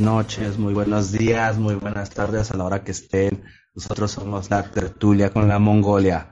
[0.00, 3.44] Noches, muy buenos días, muy buenas tardes a la hora que estén.
[3.74, 6.30] Nosotros somos la tertulia con la Mongolia.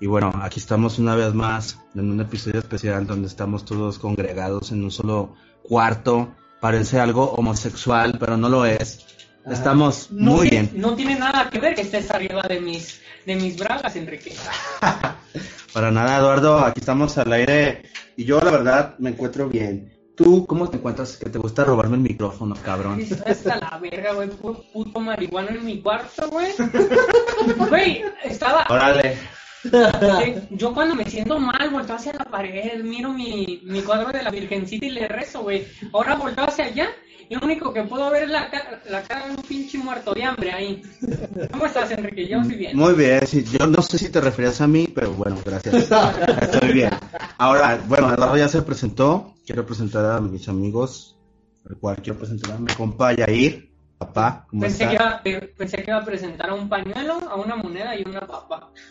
[0.00, 4.72] Y bueno, aquí estamos una vez más en un episodio especial donde estamos todos congregados
[4.72, 6.34] en un solo cuarto.
[6.60, 9.06] Parece algo homosexual, pero no lo es.
[9.50, 10.80] Estamos No muy tiene- bien.
[10.82, 14.34] No tiene nada que ver que estés arriba de mis, de mis bragas, Enrique.
[15.72, 17.82] Para nada, Eduardo, aquí estamos al aire
[18.16, 19.92] y yo la verdad me encuentro bien.
[20.14, 21.16] ¿Tú cómo te encuentras?
[21.16, 23.00] Que te gusta robarme el micrófono, cabrón.
[23.00, 24.28] Estás a la verga, güey.
[24.28, 26.52] Puro puto marihuana en mi cuarto, güey.
[27.68, 28.66] Güey, estaba.
[28.70, 29.18] Órale.
[30.50, 34.30] Yo cuando me siento mal, volteo hacia la pared, miro mi, mi cuadro de la
[34.30, 35.66] Virgencita y le rezo, güey.
[35.92, 36.88] Ahora volteo hacia allá
[37.28, 40.12] y lo único que puedo ver es la, ca- la cara de un pinche muerto
[40.14, 40.82] de hambre ahí.
[41.50, 42.26] ¿Cómo estás, Enrique?
[42.28, 42.76] Yo estoy bien.
[42.76, 45.74] Muy bien, sí, yo no sé si te referías a mí, pero bueno, gracias.
[46.42, 46.90] Estoy bien.
[47.38, 49.34] Ahora, bueno, Eduardo ya se presentó.
[49.46, 51.16] Quiero presentar a mis amigos,
[51.68, 53.72] al cual quiero presentar a mi compa Yair.
[53.96, 55.06] Papá, ¿cómo Pensé que, estás?
[55.06, 58.20] iba, pe- pensé que iba a presentar a un pañuelo, a una moneda y una
[58.20, 58.70] papa.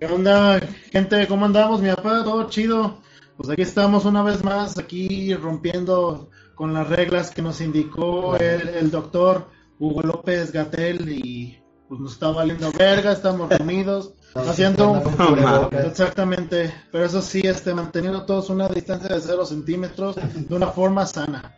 [0.00, 0.60] ¿Qué onda,
[0.92, 1.26] gente?
[1.28, 2.22] ¿Cómo andamos, mi papá?
[2.24, 2.98] Todo chido.
[3.36, 8.68] Pues aquí estamos una vez más, aquí rompiendo con las reglas que nos indicó el,
[8.68, 11.58] el doctor Hugo López Gatel y
[11.88, 15.02] pues nos está valiendo verga, estamos reunidos, haciendo un...
[15.72, 21.06] Exactamente, pero eso sí, este, manteniendo todos una distancia de cero centímetros de una forma
[21.06, 21.54] sana.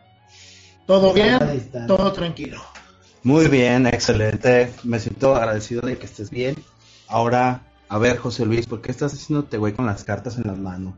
[0.85, 1.39] Todo bien,
[1.87, 2.61] todo tranquilo.
[3.23, 4.73] Muy bien, excelente.
[4.83, 6.55] Me siento agradecido de que estés bien.
[7.07, 10.57] Ahora, a ver, José Luis, ¿por qué estás haciéndote güey con las cartas en las
[10.57, 10.93] manos?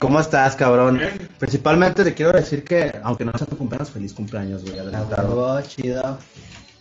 [0.00, 1.00] ¿Cómo estás, cabrón?
[1.38, 5.28] Principalmente te quiero decir que, aunque no sea tu cumpleaños, feliz cumpleaños, güey, adelantado.
[5.28, 6.18] Todo chido.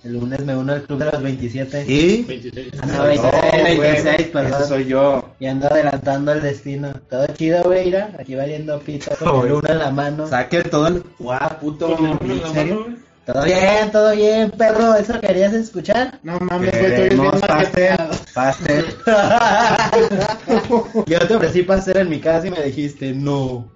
[0.04, 1.86] El lunes me uno al club de los 27.
[1.88, 2.24] Y...
[2.24, 2.72] 26.
[2.82, 4.68] Ah, no, 26, 26, Ese perdón.
[4.68, 5.30] soy yo.
[5.40, 6.92] Y ando adelantando el destino.
[7.10, 8.10] Todo chido, güey, mira.
[8.20, 10.28] Aquí valiendo pita con el uno en la mano.
[10.28, 11.04] Saque todo el...
[11.20, 12.20] Guau, puto.
[12.22, 12.88] ¿En serio?
[13.26, 14.96] Todo bien, todo bien, perro.
[14.96, 16.20] ¿Eso querías escuchar?
[16.24, 17.98] No mames, güey, estoy bien pastel,
[18.34, 18.86] pastel.
[21.08, 23.72] Yo te ofrecí pastel en mi casa y me dijiste, no.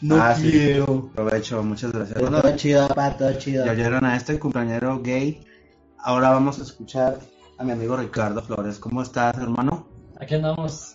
[0.00, 0.50] No Ah, sí.
[0.50, 1.10] quiero.
[1.12, 2.18] Aprovecho, muchas gracias.
[2.18, 3.64] Todo chido, papá, todo chido.
[3.66, 5.44] Ya oyeron a este compañero gay.
[5.98, 7.18] Ahora vamos a escuchar
[7.58, 8.78] a mi amigo Ricardo Flores.
[8.78, 9.86] ¿Cómo estás, hermano?
[10.20, 10.94] Aquí andamos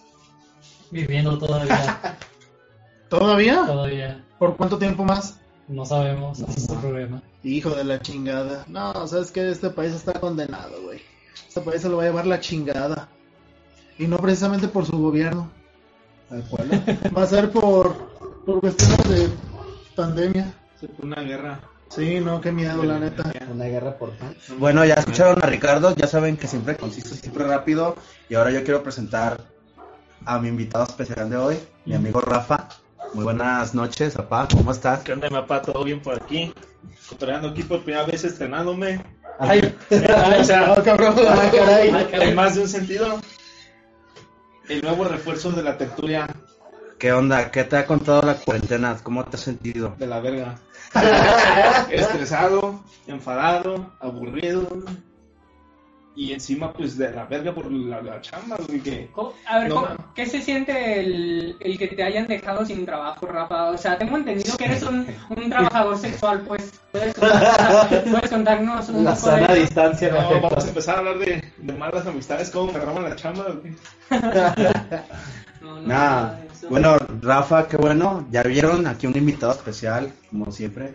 [0.91, 2.17] viviendo todavía,
[3.09, 3.63] ¿Todavía?
[3.65, 4.23] todavía.
[4.39, 5.39] ¿Por cuánto tiempo más?
[5.67, 7.21] No sabemos, ese es el problema.
[7.43, 8.65] Hijo de la chingada.
[8.67, 11.01] No, sabes que este país está condenado, güey.
[11.47, 13.07] Este país se lo va a llevar la chingada.
[13.97, 15.49] Y no precisamente por su gobierno.
[17.15, 17.95] Va a ser por,
[18.43, 19.29] por cuestiones de
[19.95, 20.51] pandemia.
[21.01, 21.59] Una guerra.
[21.89, 23.31] Sí, no, qué miedo, la neta.
[23.51, 24.35] Una guerra por pan.
[24.57, 27.95] Bueno, ya escucharon a Ricardo, ya saben que siempre conciso, siempre rápido.
[28.29, 29.41] Y ahora yo quiero presentar
[30.25, 32.67] a mi invitado especial de hoy, mi amigo Rafa.
[33.13, 35.01] Muy buenas noches, papá, ¿cómo estás?
[35.01, 35.61] ¿Qué onda, papá?
[35.61, 36.51] ¿Todo bien por aquí?
[37.07, 39.03] Cotorreando aquí por primera vez estrenándome.
[39.39, 41.15] Ay, o sea, Ah, cabrón.
[41.27, 42.07] ah, caray.
[42.11, 43.19] en más de un sentido.
[44.67, 46.27] El nuevo refuerzo de la tertulia
[46.97, 47.51] ¿Qué onda?
[47.51, 48.97] ¿Qué te ha contado la cuarentena?
[49.03, 49.93] ¿Cómo te has sentido?
[49.99, 50.55] de la verga.
[51.91, 54.67] Estresado, enfadado, aburrido.
[56.15, 59.09] Y encima, pues, de la verga por la, la chamba, güey, que...
[59.13, 59.97] ¿Cómo- A ver, No, ¿cómo- man.
[60.13, 63.71] ¿qué se siente el, el que te hayan dejado sin trabajo, Rafa?
[63.71, 66.71] O sea, tengo entendido que eres un, un trabajador sexual, pues.
[66.91, 70.95] ¿Puedes, contar- puedes contarnos un La poco de sana distancia no No, vamos a empezar
[70.95, 73.73] a hablar de, de malas amistades, cómo me agarraban la chamba, güey.
[75.61, 76.39] No, no, Nada.
[76.69, 78.27] Bueno, Rafa, qué bueno.
[78.31, 80.93] Ya vieron aquí un invitado especial, como siempre.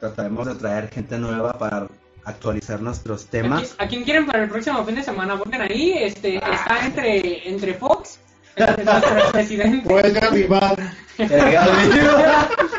[0.00, 1.86] Trataremos de traer gente nueva para
[2.28, 3.74] actualizar nuestros ¿A temas.
[3.78, 5.34] ¿A quién quieren para el próximo fin de semana?
[5.34, 5.94] Voten ahí.
[5.98, 8.18] Este, está entre, entre Fox,
[8.56, 9.92] entre nuestro presidente.
[9.92, 10.76] O Edgar Vivar.
[11.18, 11.90] El Gaby.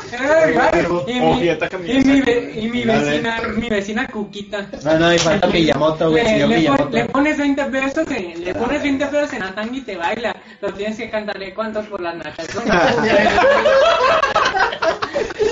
[1.08, 3.10] y mi, que ataca mi y mi, ve- y mi Dale.
[3.10, 4.66] vecina, mi vecina Cuquita.
[4.86, 6.24] No, no, y falta Miyamoto, güey.
[6.24, 9.82] Le, le pon- le pones 20 pesos en, le pones 20 pesos en Atang y
[9.82, 10.34] te baila.
[10.62, 12.48] Lo tienes que cantarle cuántos por las nachas.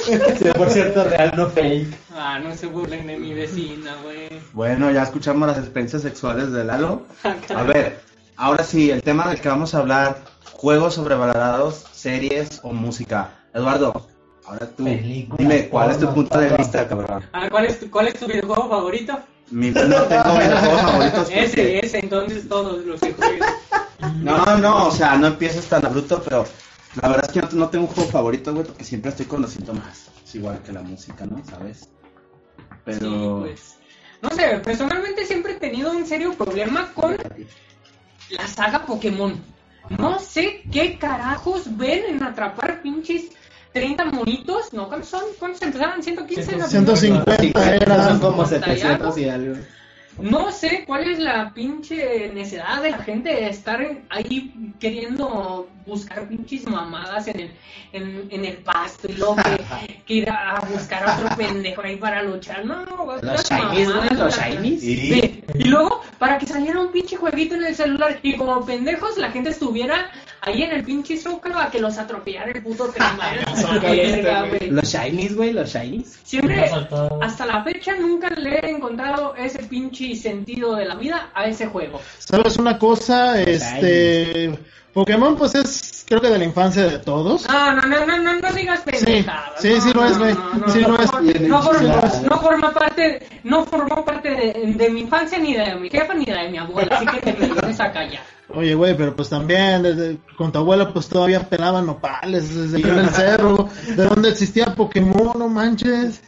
[0.37, 1.93] Sí, por cierto, real, no fake.
[2.15, 4.29] ah, no se burlen de mi vecina, güey.
[4.53, 7.03] Bueno, ya escuchamos las experiencias sexuales de Lalo.
[7.55, 7.99] A ver,
[8.35, 10.17] ahora sí, el tema del que vamos a hablar,
[10.53, 13.31] juegos sobrevalorados, series o música.
[13.53, 14.07] Eduardo,
[14.45, 17.23] ahora tú, dime, ¿cuál es tu punto de vista, cabrón?
[17.33, 19.19] Ah, ¿cuál, es tu, ¿Cuál es tu videojuego favorito?
[19.49, 21.43] Mi, no tengo videojuegos favoritos porque...
[21.43, 23.45] Ese, ese, entonces todos los que juegues.
[24.21, 26.45] No, no, o sea, no empieces tan abrupto, pero
[27.01, 29.41] la verdad es que no, no tengo un juego favorito, güey, porque siempre estoy con
[29.41, 30.09] los síntomas.
[30.23, 31.43] Es igual que la música, ¿no?
[31.45, 31.89] ¿Sabes?
[32.83, 32.99] Pero...
[32.99, 33.77] Sí, pues.
[34.21, 37.15] No sé, personalmente siempre he tenido un serio problema con
[38.29, 39.39] la saga Pokémon.
[39.89, 43.25] No sé qué carajos ven en atrapar pinches
[43.73, 44.73] 30 monitos.
[44.73, 44.87] ¿No?
[44.87, 45.23] ¿Cuántos son?
[45.39, 46.01] ¿Cuántos empezaron?
[46.01, 48.19] 115 la 150 Son era.
[48.19, 49.55] como ¿Cincuenta y 700 y algo.
[50.19, 53.79] No sé cuál es la pinche necesidad de la gente de estar
[54.09, 57.51] ahí queriendo buscar pinches mamadas en el,
[57.93, 61.97] en, en el pasto y luego que, que ir a, buscar a otro pendejo ahí
[61.97, 62.65] para luchar.
[62.65, 62.83] No,
[63.21, 64.63] Los güey, mamadas, los.
[64.63, 64.79] Y...
[64.79, 69.17] Sí, Y luego, para que saliera un pinche jueguito en el celular y como pendejos
[69.17, 70.09] la gente estuviera
[70.41, 73.07] ahí en el pinche zócalo a que los atropellara el puto tren.
[74.75, 76.19] Los shinies, güey, los shinies.
[76.23, 76.69] Siempre,
[77.21, 81.67] hasta la fecha, nunca le he encontrado ese pinche sentido de la vida a ese
[81.67, 81.99] juego.
[82.19, 83.41] ¿Sabes una cosa?
[83.41, 84.57] Este.
[84.93, 87.47] Pokémon, pues es, creo que de la infancia de todos.
[87.47, 89.51] No, no, no, no, no, no digas pendejadas.
[89.59, 90.33] sí, no, sí lo es, güey.
[90.33, 91.11] no, no, Sí no, lo es.
[91.41, 92.29] no, forma, enchilado.
[92.29, 96.25] no forma parte, no formó parte de, de mi infancia ni de mi jefa ni
[96.25, 98.21] de mi abuela, así que te vienes a callar.
[98.49, 103.09] Oye, güey, pero pues también desde, con tu abuela pues todavía pelaban nopales desde el
[103.09, 103.67] cerro.
[103.85, 105.37] ¿De dónde existía Pokémon?
[105.37, 106.21] No manches.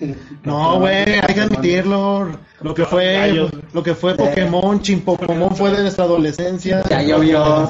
[0.44, 2.38] No, güey, hay que admitirlo.
[2.62, 6.84] Lo que fue, lo que fue Pokémon, Pokémon fue de nuestra adolescencia.
[6.90, 7.70] Ya llovió.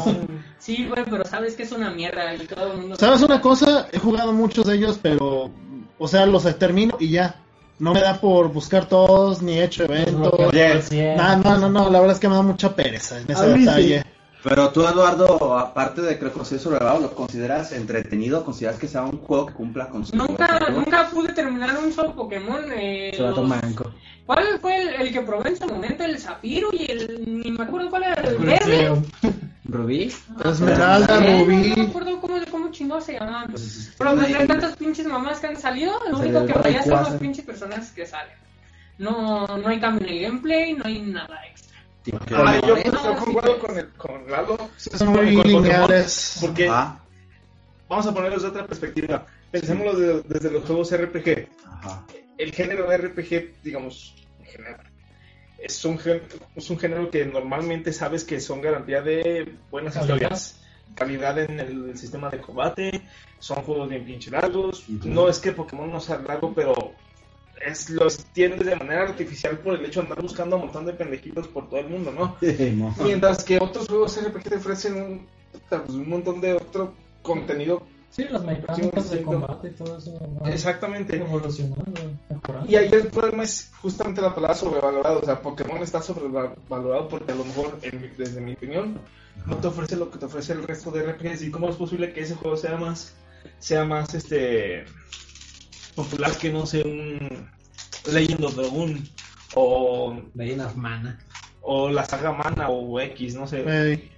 [0.59, 2.95] Sí, güey, pero sabes que es una mierda y todo el mundo...
[2.97, 3.87] ¿Sabes una cosa?
[3.91, 5.49] He jugado muchos de ellos, pero,
[5.97, 7.35] o sea, los termino y ya.
[7.79, 10.33] No me da por buscar todos, ni he hecho eventos.
[10.33, 13.59] No, no, no, no, la verdad es que me da mucha pereza en ese sí.
[13.59, 14.03] detalle.
[14.43, 18.43] Pero tú, Eduardo, aparte de creo que soy sobrevado, ¿lo consideras entretenido?
[18.45, 22.13] ¿Consideras que sea un juego que cumpla con su Nunca, nunca pude terminar un solo
[22.15, 22.63] Pokémon.
[22.73, 23.91] Eh, los- manco.
[24.25, 26.03] ¿Cuál fue el, el que probé en su momento?
[26.03, 27.23] El Zafiro y el...
[27.25, 29.01] Ni me acuerdo cuál era el verde.
[29.71, 30.11] Rubí.
[30.45, 31.81] Esmeralda, Eh, No, no me Rubí.
[31.81, 33.51] acuerdo cómo, cómo chingados se llamaban.
[33.51, 37.13] Pues, Pero de tantas pinches mamás que han salido, lo único que falla son los
[37.21, 38.33] pinches personajes que salen.
[38.97, 41.77] No, no hay cambio en el gameplay, no hay nada extra.
[42.43, 42.75] Vale, yo
[43.23, 44.57] concuerdo con, el, con Lalo.
[44.77, 46.37] Son con- muy lineales.
[46.41, 46.99] Porque Ajá,
[47.87, 49.25] vamos a ponerlos de otra perspectiva.
[49.51, 51.47] Pensémoslo de- desde los juegos RPG.
[51.65, 52.03] ajá.
[52.37, 54.88] El género de RPG, digamos, en general,
[55.61, 56.21] es un, gen-
[56.55, 60.15] es un género que normalmente sabes que son garantía de buenas Calidad.
[60.15, 60.55] historias.
[60.95, 63.01] Calidad en el sistema de combate,
[63.37, 64.85] son juegos bien pinche largos.
[65.03, 66.73] No es que Pokémon no sea largo, pero
[67.65, 70.93] es lo extiendes de manera artificial por el hecho de andar buscando un montón de
[70.93, 72.37] pendejitos por todo el mundo, ¿no?
[73.03, 75.27] Mientras que otros juegos RPG te ofrecen un,
[75.69, 77.83] pues, un montón de otro contenido.
[78.11, 81.15] Sí, las mecánicas Sí, de combate y todo eso Exactamente.
[81.17, 82.71] evolucionando, mejorando.
[82.71, 85.19] Y ahí el problema es justamente la palabra sobrevalorado.
[85.19, 88.99] O sea, Pokémon está sobrevalorado porque a lo mejor, en mi- desde mi opinión,
[89.45, 91.43] no te ofrece lo que te ofrece el resto de RPGs.
[91.43, 93.15] ¿Y cómo es posible que ese juego sea más,
[93.59, 94.85] sea más este
[95.95, 97.47] popular que no sé un
[98.11, 99.07] Legend of Dragoon
[99.55, 101.19] o, Legend of Mana.
[101.61, 104.11] o la saga Mana o X, no sé?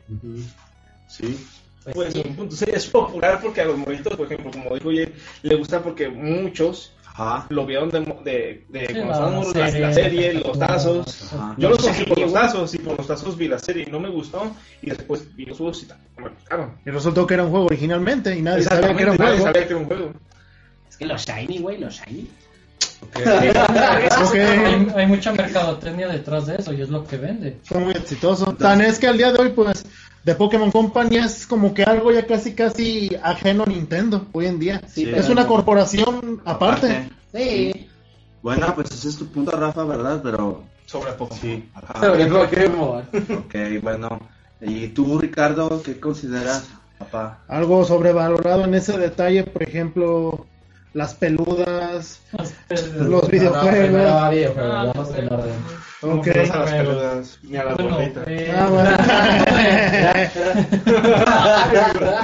[1.07, 1.37] Sí.
[1.93, 2.55] Pues un punto.
[2.55, 6.09] Sí, es popular porque a los morritos, por ejemplo, como dijo Jay, le gusta porque
[6.09, 7.45] muchos Ajá.
[7.49, 11.33] lo vieron de, de, de Sí, cuando morros, la, serie, la serie, los tazos.
[11.33, 11.55] Ajá.
[11.57, 13.91] Yo los Sí, conocí por los tazos y por los tazos vi la serie y
[13.91, 16.77] no me gustó y después vi los juegos y tampoco me gustaron.
[16.85, 19.45] Y resultó que era un juego originalmente y nadie sabía que era un nadie juego.
[19.45, 20.13] sabía que era un juego.
[20.89, 22.29] Es que los shiny, güey, los shiny.
[23.01, 23.25] Ok,
[24.35, 27.57] Hay, hay mucha mercadotecnia detrás de eso y es lo que vende.
[27.63, 28.53] fue muy exitoso.
[28.53, 29.83] Tan es que al día de hoy, pues,
[30.23, 34.59] de Pokémon Company es como que algo ya casi casi ajeno a Nintendo hoy en
[34.59, 34.81] día.
[34.87, 37.09] Sí, es una corporación aparte.
[37.33, 37.89] Sí.
[38.41, 40.21] Bueno, pues ese es tu punto, Rafa, ¿verdad?
[40.23, 41.39] Pero Sobre Pokémon.
[41.41, 41.69] sí.
[41.73, 41.99] Ajá.
[41.99, 43.03] Sobre Pokémon.
[43.37, 44.19] Ok, bueno.
[44.61, 46.67] ¿Y tú, Ricardo, qué consideras,
[46.99, 47.39] papá?
[47.47, 50.45] Algo sobrevalorado en ese detalle, por ejemplo,
[50.93, 52.19] las peludas,
[52.69, 54.13] Los No, videojuegos.
[54.13, 55.53] va videojuegos, Ah, vamos pues, en orden.
[56.01, 56.23] ¿Cómo Ok.
[56.25, 57.39] fueron a las peludas?
[57.43, 58.23] Ni a las Bueno, gorditas.
[58.27, 58.89] eh, Ah, bueno.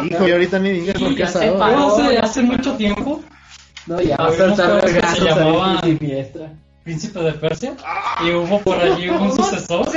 [0.10, 1.50] Hijo, y ahorita ni digas por qué hace,
[2.18, 3.22] hace mucho tiempo,
[3.86, 4.28] No, ya a
[4.82, 6.50] que se gatos llamaban- a siniestra.
[6.84, 7.74] Príncipe de Persia,
[8.26, 9.88] y hubo por allí un sucesor.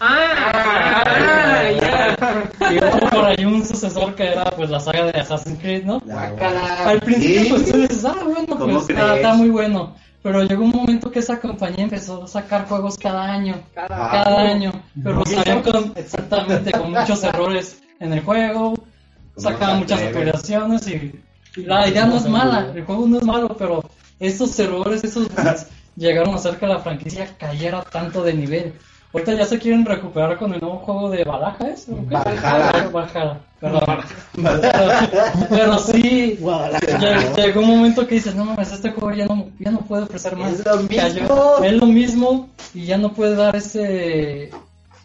[0.00, 2.16] Ah, ah, ya.
[2.72, 6.00] Y hubo por ahí un sucesor que era pues la saga de Assassin's Creed, ¿no?
[6.00, 6.86] Guácala.
[6.88, 7.48] Al principio ¿Sí?
[7.50, 9.94] pues tú dices, ah, bueno, ¿Cómo pues está, está muy bueno.
[10.22, 14.40] Pero llegó un momento que esa compañía empezó a sacar juegos cada año, Cada- cada
[14.40, 14.72] año.
[15.02, 18.74] Pero salían con, exactamente, con muchos errores en el juego,
[19.36, 21.12] sacaban muchas actualizaciones y
[21.56, 23.84] la idea no es mala, el juego no es malo, pero
[24.18, 28.72] estos errores, esos bugs, llegaron a hacer que la franquicia cayera tanto de nivel.
[29.14, 31.86] Ahorita ya se quieren recuperar con el nuevo juego de Balaja, ¿es?
[31.88, 32.14] ¿O qué?
[32.16, 32.88] Valhalla.
[32.92, 33.80] Valhalla, perdón.
[34.34, 34.90] Pero,
[35.50, 39.70] pero sí, lle- llegó un momento que dices, no mames, este juego ya no, ya
[39.70, 40.54] no puede ofrecer más.
[40.54, 41.54] Es lo mismo.
[41.62, 44.50] Es lo mismo y ya no puede dar ese,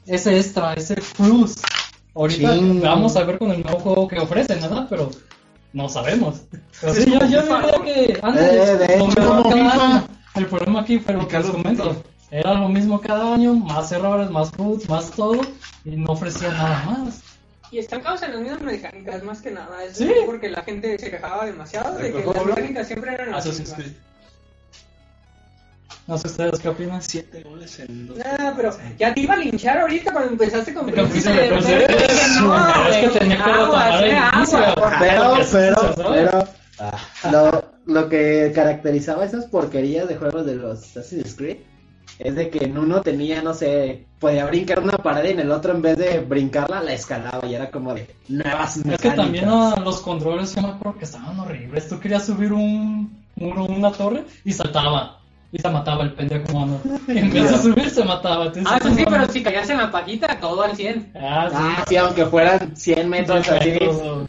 [0.07, 1.57] ese extra, ese plus.
[2.15, 2.81] Ahorita Ching.
[2.81, 4.87] vamos a ver con el nuevo juego que ofrecen, ¿verdad?
[4.89, 5.11] Pero
[5.73, 6.41] no sabemos.
[6.81, 10.03] Pero sí, yo, yo diría que antes Eh, de lo hecho, como FIFA.
[10.35, 11.95] El problema aquí fue lo que les comento.
[12.31, 15.41] Era lo mismo cada año, más errores, más bugs, más todo,
[15.83, 17.21] y no ofrecía nada más.
[17.71, 19.83] Y estancados en las mismas mecánicas, más que nada.
[19.83, 20.11] Es Sí.
[20.25, 23.75] porque la gente se quejaba demasiado de que ¿Cómo las mecánicas siempre eran las mismas.
[26.07, 27.01] No sé ustedes qué opinan.
[27.03, 28.17] Siete goles en dos.
[28.17, 31.87] Nah, pero ya te iba a linchar ahorita cuando empezaste con Príncipe Príncipe de.
[31.87, 34.17] Dije, no, Es que tenía que el.
[34.99, 36.47] Pero, pero, pero,
[37.31, 41.57] lo, lo que caracterizaba esas porquerías de juegos de los Assassin's Creed
[42.19, 45.51] es de que en uno tenía, no sé, podía brincar una pared y en el
[45.51, 49.11] otro en vez de brincarla la escalaba y era como de nuevas Es mecánicas.
[49.11, 51.87] que también ah, los controles yo me acuerdo que estaban horribles.
[51.87, 55.18] Tú querías subir un muro, una torre y saltaba.
[55.51, 56.79] Y se mataba el pendejo mono.
[57.07, 58.45] Y en vez de subir se mataba.
[58.45, 61.13] Entonces, Ah, eso sí, no, pero si caías en la pajita, todo al 100.
[61.15, 61.55] Ah, sí.
[61.59, 63.79] Ah, sí, aunque fueran 100 metros 100 así,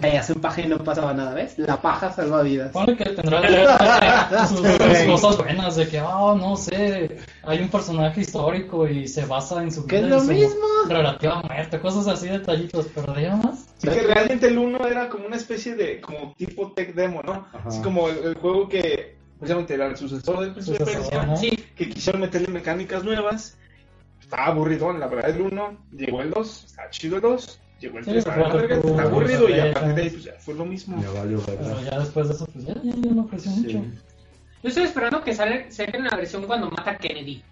[0.01, 1.59] caías en paja y no pasaba nada, ¿ves?
[1.59, 2.73] La paja salva vidas.
[2.73, 3.43] Ponle que tendrá
[4.49, 9.27] sus, sus cosas buenas de que, oh, no sé, hay un personaje histórico y se
[9.27, 10.67] basa en su Que vida es lo mismo.
[10.89, 13.67] relativa muerte, cosas así, detallitos, pero de más.
[13.77, 17.47] Sí, que realmente el 1 era como una especie de, como tipo tech demo, ¿no?
[17.67, 21.37] Así como el, el juego que, precisamente era el sucesor del Príncipe Persia.
[21.37, 23.57] Sí, que quisieron meterle mecánicas nuevas.
[24.21, 25.87] Estaba aburrido, la verdad, el 1.
[25.93, 27.61] Llegó el 2, está chido el 2.
[27.81, 29.49] Llegó el Sí, 3, pero está aburrido.
[29.49, 31.03] Y a partir de ahí, pues ya fue lo mismo.
[31.03, 31.43] Ya valió,
[31.91, 33.39] ya después de eso, pues ya, ya, ya no mucho.
[33.39, 33.73] Sí.
[34.63, 37.43] yo estoy esperando que sale, saquen la versión cuando mata a Kennedy.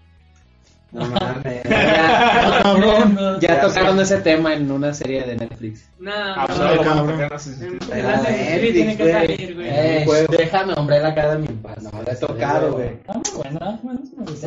[0.91, 1.63] No mames.
[1.69, 3.39] Ya, Cabrón.
[3.39, 5.87] ya tocaron ese tema en una serie de Netflix.
[5.99, 7.09] Nada, Ah, pues no, ahora lo van a cabrón.
[7.09, 9.67] en en- en Assassin's Creed tiene que salir, güey.
[9.69, 10.33] Eh, Juego.
[10.37, 11.83] déjame, hombre, la cara de mi paz.
[11.83, 12.99] No, No, la le he tocado, güey.
[13.07, 13.99] Ah, muy buena, bueno,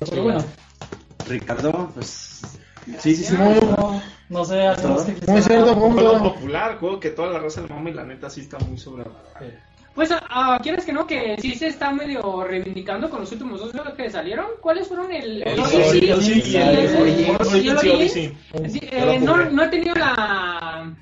[0.04, 0.22] chida.
[0.22, 0.44] bueno.
[1.28, 2.40] Ricardo, pues.
[2.98, 3.34] Sí, sí, sí.
[3.36, 6.22] Muy, No, no sé, más que muy cierto Juego punto.
[6.34, 9.46] popular, juego que toda la raza le mama y la neta sí está muy sobrevalorado.
[9.94, 11.06] Pues, ah, ¿quieres que no?
[11.06, 14.46] Que sí se está medio reivindicando con los últimos dos juegos que salieron.
[14.60, 15.12] ¿Cuáles fueron?
[15.12, 15.44] El,
[19.20, 20.94] no, he tenido la,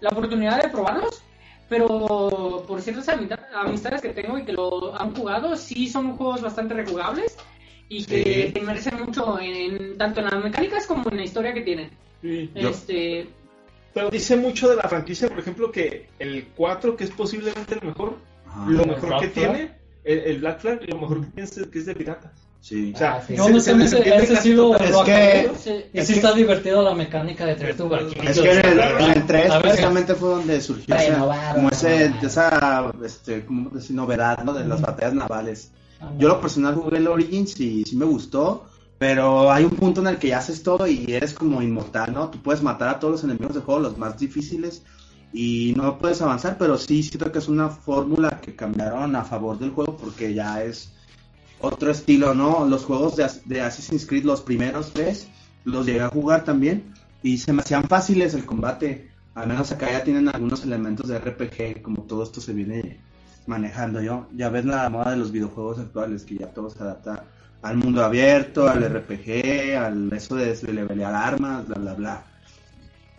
[0.00, 1.22] la oportunidad de probarlos,
[1.68, 6.74] pero por ciertas amistades que tengo y que lo han jugado, sí son juegos bastante
[6.74, 7.36] rejugables
[7.88, 8.60] y que Sí.
[8.64, 11.90] merecen mucho en, tanto en las mecánicas como en la historia que tienen.
[12.22, 12.50] Sí.
[12.54, 13.26] Este,
[13.94, 17.82] Pero dice mucho de la franquicia, por ejemplo, que el 4, que es posiblemente el
[17.88, 18.64] mejor, Ajá.
[18.68, 19.32] lo ¿El mejor que Flag?
[19.32, 19.72] tiene,
[20.04, 22.32] el, el Black Flag, lo mejor que tiene es que es de piratas.
[22.60, 22.92] Sí.
[22.94, 23.34] O sea, Ah, sí.
[23.36, 26.32] Yo se- se entiende ese casi sí lo, Es que- acabé, sí, Y sí está
[26.32, 28.22] divertido la mecánica de traer tu barquito.
[28.22, 31.68] Es que en el, en el 3 A ver, precisamente fue donde surgió esa, como
[31.70, 34.52] ese, esa este, como decir, novedad ¿no?
[34.54, 35.72] de las batallas navales.
[36.00, 38.68] Ah, Yo lo personal jugué el Origins y sí me gustó,
[39.02, 42.30] pero hay un punto en el que ya haces todo y eres como inmortal, ¿no?
[42.30, 44.84] Tú puedes matar a todos los enemigos del juego, los más difíciles,
[45.32, 49.58] y no puedes avanzar, pero sí siento que es una fórmula que cambiaron a favor
[49.58, 50.92] del juego porque ya es
[51.58, 52.64] otro estilo, ¿no?
[52.64, 55.26] Los juegos de, de Assassin's Creed, los primeros tres,
[55.64, 56.94] los llegué a jugar también
[57.24, 59.10] y se me hacían fáciles el combate.
[59.34, 63.00] Al menos acá ya tienen algunos elementos de RPG, como todo esto se viene
[63.48, 64.28] manejando yo.
[64.36, 67.24] Ya ves la moda de los videojuegos actuales, que ya todo se adapta
[67.62, 72.22] al mundo abierto, al RPG, al eso de levelear armas, bla, bla, bla.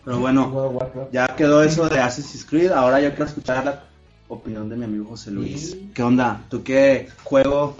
[0.06, 0.80] Pero bueno,
[1.12, 2.72] ya quedó eso de Assassin's Creed.
[2.72, 3.84] Ahora yo quiero escuchar la
[4.28, 5.78] opinión de mi amigo José Luis.
[5.94, 6.42] ¿Qué onda?
[6.50, 7.78] ¿Tú qué juego?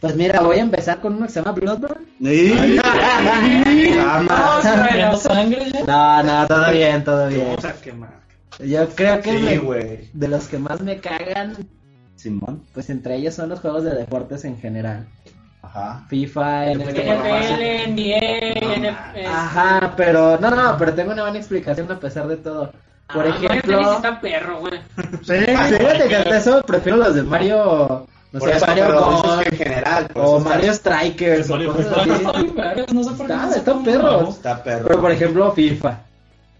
[0.00, 2.06] Pues mira, voy a empezar con uno que se llama Bloodborne.
[2.24, 2.78] ¡Ay!
[3.96, 4.64] Vamos.
[4.92, 5.84] ¿Viendo sangre ya?
[5.84, 7.56] No, no, todo bien, todo bien.
[8.64, 11.56] Yo creo que Sí, me- de los que más me cagan
[12.16, 12.62] Simón.
[12.72, 15.06] Pues entre ellos son los juegos de deportes en general.
[15.66, 16.04] Ajá.
[16.08, 17.00] FIFA, NFL.
[17.00, 19.26] NFL, NBA, NFL.
[19.26, 22.72] Ajá, pero no, no, pero tengo una buena explicación a pesar de todo.
[23.12, 24.80] Por Ah, Mario ejemplo, Tennis está perro, güey.
[25.22, 29.56] fíjate que hasta eso prefiero los de Mario, no Por sé, eso, Mario Golf, en
[29.58, 30.08] general.
[30.14, 32.94] o está- Mario Strikers o Mario cosas así.
[32.94, 34.28] no sé por qué Está- perro.
[34.28, 34.84] Está perro.
[34.88, 35.98] Pero por ejemplo FIFA.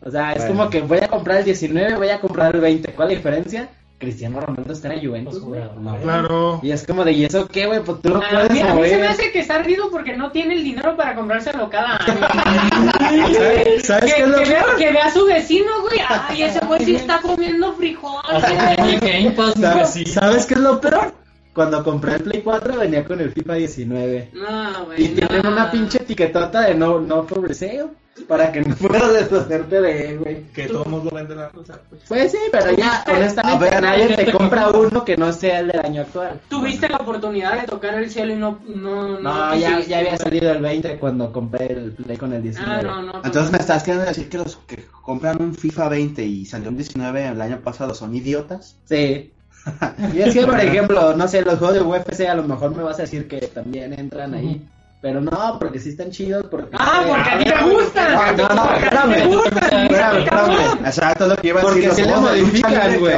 [0.04, 0.56] O sea, es Bueno.
[0.56, 2.92] como que voy a comprar el 19, voy a comprar el 20.
[2.92, 3.68] ¿Cuál es la diferencia?
[3.98, 5.62] Cristiano Ronaldo está en la Juventus, güey.
[5.80, 6.60] No, Claro.
[6.62, 7.80] Y es como de, ¿y eso qué, güey?
[7.82, 10.14] Pues tú lo A puedes mí, a mí se me hace que está ardido porque
[10.14, 12.18] no tiene el dinero para comprárselo cada año.
[13.34, 16.00] ¿Sabes, ¿sabes que, qué es lo que vea, que vea a su vecino, güey.
[16.06, 18.42] Ay, ese güey sí está comiendo frijoles.
[19.60, 20.12] ¿Sabes.
[20.12, 21.14] ¿Sabes qué es lo peor?
[21.54, 24.30] Cuando compré el Play 4 venía con el FIFA 19.
[24.34, 25.04] No, güey.
[25.04, 25.52] Y tienen no.
[25.52, 27.86] una pinche etiquetota de no, no for sale
[28.26, 30.42] para que no puedas deshacerte de él, güey.
[30.52, 31.68] Que todos lo venden a pues.
[32.08, 35.60] Pues sí, pero ya, honestamente, A ver, nadie ¿qué te compra uno que no sea
[35.60, 36.40] el del año actual.
[36.48, 38.58] Tuviste la oportunidad de tocar el cielo y no.
[38.66, 39.90] No, No, ya, quisiste.
[39.90, 42.72] ya había salido el 20 cuando compré el Play con el 19.
[42.78, 43.12] Ah, no, no.
[43.24, 46.76] Entonces me estás queriendo decir que los que compran un FIFA 20 y salió un
[46.76, 48.76] 19 el año pasado son idiotas.
[48.84, 49.32] Sí.
[50.14, 52.84] Y es que, por ejemplo, no sé, los juegos de UFC a lo mejor me
[52.84, 54.64] vas a decir que también entran ahí.
[55.06, 56.46] Pero no, porque sí están chidos.
[56.50, 58.36] Porque Ah, porque a ti te gustan.
[58.36, 59.12] No, no, no, espérame.
[59.14, 60.84] Espérame, espérame.
[60.84, 62.04] Exacto, es lo que iba a Porque decir.
[62.04, 63.14] si los le modifican, güey.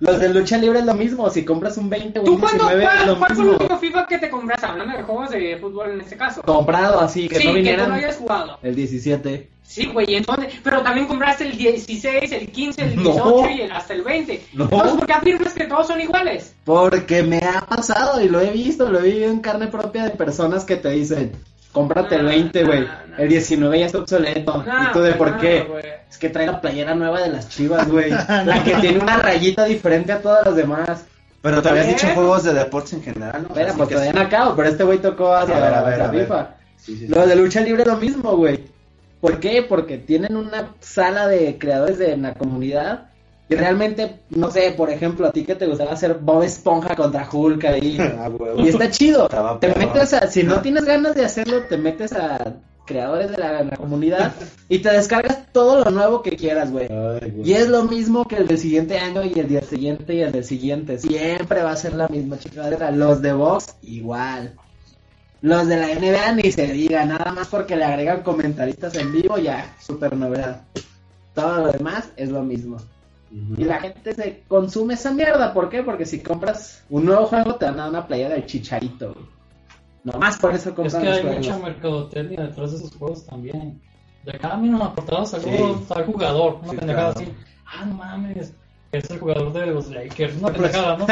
[0.00, 1.30] Los de lucha libre es lo mismo.
[1.30, 4.06] Si compras un 20 o ¿Tú un cuándo, 19 es cuál, fue el último FIFA
[4.06, 4.66] que te compraste?
[4.66, 6.42] Hablando de juegos de fútbol en este caso.
[6.42, 7.88] Comprado así, que no que vinieran.
[7.88, 8.58] no hayas jugado.
[8.62, 9.48] El 17.
[9.70, 13.02] Sí, güey, entonces, pero también compraste el 16, el 15, el No.
[13.12, 14.42] 18 y el, hasta el 20.
[14.54, 14.64] No.
[14.64, 16.54] Entonces, ¿por qué afirmas que todos son iguales?
[16.64, 20.10] Porque me ha pasado y lo he visto, lo he vivido en carne propia de
[20.10, 21.30] personas que te dicen,
[21.70, 22.80] cómprate el No, 20, güey.
[22.80, 23.16] no, no.
[23.18, 24.64] El 19 ya está obsoleto.
[24.66, 25.60] No, ¿Y tú de por no, qué?
[25.62, 25.84] güey.
[26.10, 28.10] Es que trae la playera nueva de las chivas, güey.
[28.10, 31.04] la que tiene una rayita diferente a todas las demás.
[31.42, 31.92] Pero te habías ¿Qué?
[31.92, 33.48] dicho juegos de deportes en general, ¿no?
[33.50, 36.10] Espera, pues todavía no acabo, pero este güey tocó A ver, a ver, la a
[36.10, 36.22] ver.
[36.24, 36.50] FIFA.
[36.76, 37.06] Sí, sí, sí.
[37.06, 38.58] Los de lucha libre es lo mismo, güey.
[39.20, 39.62] ¿Por qué?
[39.62, 43.10] Porque tienen una sala de creadores de la comunidad.
[43.48, 47.28] Y realmente, no sé, por ejemplo, a ti que te gustaba hacer Bob Esponja contra
[47.30, 47.98] Hulk ahí.
[48.00, 48.30] Ah.
[48.56, 49.24] Y está chido.
[49.24, 52.54] Estaba Te metes a, si no tienes ganas de hacerlo, te metes a
[52.86, 54.32] creadores de la, la comunidad
[54.68, 56.88] y te descargas todo lo nuevo que quieras, güey.
[57.44, 60.32] Y es lo mismo que el del siguiente año y el día siguiente y el
[60.32, 60.98] del siguiente.
[60.98, 62.90] Siempre va a ser la misma chingadera.
[62.90, 64.54] Los de Vox, igual.
[65.42, 69.38] Los de la NBA ni se diga, nada más porque le agregan comentaristas en vivo,
[69.38, 70.62] ya, super novedad.
[71.34, 72.76] Todo lo demás es lo mismo.
[73.56, 75.54] Y la gente se consume esa mierda.
[75.54, 75.82] ¿Por qué?
[75.82, 79.14] Porque si compras un nuevo juego, te van a dar una playa del chicharito.
[79.14, 79.26] güey.
[80.02, 83.80] Nomás por eso Es compran que hay mucha mercadotecnia detrás de esos juegos también.
[84.24, 85.48] De cada mínimo apartado salió
[85.78, 85.84] Sí.
[85.88, 87.28] tal jugador, una Sí, pendejada claro.
[87.30, 87.34] así.
[87.66, 88.52] Ah, no mames,
[88.92, 91.06] es el jugador de los Lakers, una pendejada, ¿no?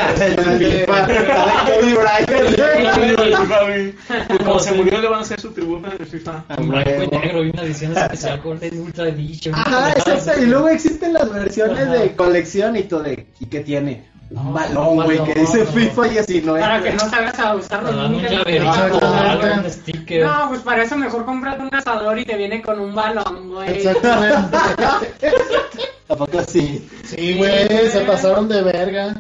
[4.45, 6.45] Como se murió, le van a hacer su tributo en el FIFA.
[6.59, 9.55] Un blanco y negro y una edición especial con el Ultra Edition.
[9.55, 10.43] Ajá, exacto.
[10.43, 13.29] Y luego existen las versiones de colección y todo de.
[13.39, 14.18] ¿Y qué tiene?
[14.31, 15.65] No, un balón, güey, que dice.
[15.65, 16.63] FIFA y así no es.
[16.63, 18.41] Para que no salgas a usar Te los un límites.
[18.41, 20.21] un.
[20.21, 23.71] No, pues para eso mejor compras un asador y te viene con un balón, güey.
[23.79, 24.57] Exactamente.
[26.09, 26.89] ¿A poco sí?
[27.05, 29.15] Sí, güey, se pasaron de verga.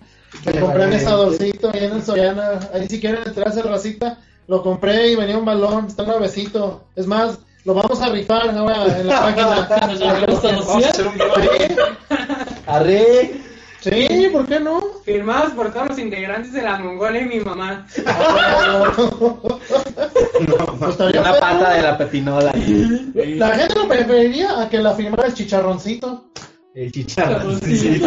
[0.44, 1.06] Me Qué compré valiente.
[1.06, 2.60] asadorcito ahí en el Soriana.
[2.74, 6.84] Ahí si quieren entrar a hacer racita, lo compré y venía un balón, está nuevecito.
[6.94, 9.20] Es más, lo vamos a rifar ahora en la
[9.68, 9.86] página.
[9.86, 10.90] Nos llegamos a los Vamos a 100.
[10.90, 11.76] hacer un giveaway.
[12.66, 13.47] Arre.
[13.80, 14.80] Sí, ¿por qué no?
[15.04, 17.86] Firmados por todos los integrantes de la Mongolia y mi mamá.
[20.78, 22.52] Pues estaría Una pata de la pepinola.
[23.14, 26.30] La gente lo preferiría a que la firmara el chicharroncito.
[26.74, 27.60] El chicharrón.
[27.60, 28.00] ¿Sí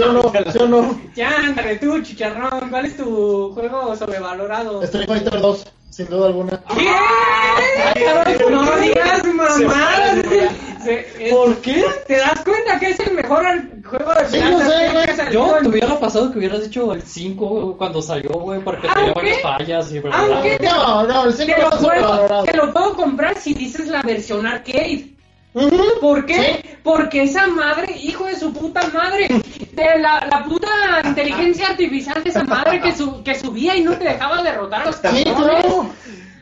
[0.00, 0.32] o no?
[0.50, 1.00] ¿Sí o no?
[1.14, 2.70] Ya, ándale tú, chicharrón.
[2.70, 4.82] ¿Cuál es tu juego sobrevalorado?
[4.84, 6.62] Street Fighter 2, sin duda alguna.
[6.74, 8.38] ¿Qué?
[8.50, 10.16] No digas mamadas.
[10.84, 11.84] Se- es- ¿Por qué?
[12.06, 13.44] ¿Te das cuenta que es el mejor
[13.84, 15.32] juego de Sí, no sé, güey.
[15.32, 19.40] Yo te hubiera pasado que hubieras dicho el 5 cuando salió, güey, porque tenía varias
[19.42, 20.18] fallas y verdad.
[20.32, 24.02] aunque- No, no, el 5 Te lo, puedo, te lo puedo comprar si dices la
[24.02, 25.14] versión arcade.
[26.00, 26.78] ¿Por qué?
[26.84, 29.26] Porque esa madre, hijo de su puta madre,
[29.72, 30.68] de la, la puta
[31.04, 34.86] inteligencia artificial de esa madre que, su- que subía y no te dejaba derrotar a
[34.86, 35.24] los Sí,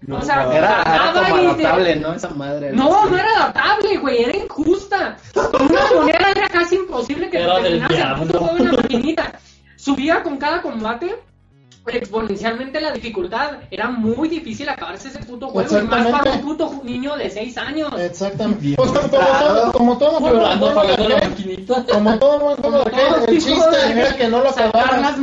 [0.07, 0.23] claro.
[0.23, 2.15] O sea, Era, era bajaba como te- adaptable, ¿no?
[2.15, 2.73] Esa madre.
[2.73, 5.17] No, no era adaptable, güey, era injusta.
[5.35, 9.33] Con una moneda era casi imposible que Era te terminase en la maquinita.
[9.77, 11.15] Subía con cada combate
[11.97, 13.59] exponencialmente la dificultad.
[13.71, 15.79] Era muy difícil acabarse ese puto juego.
[15.79, 17.91] Y más para un puto niño de 6 años.
[17.99, 18.75] Exactamente.
[18.77, 21.85] Pues como, todo, como todo juego, Ando juego de pagando la arcade, maquinita.
[21.93, 24.51] como todo buen juego de Como todo arcade, el chiste de- era que no lo
[24.51, 25.17] acabaras.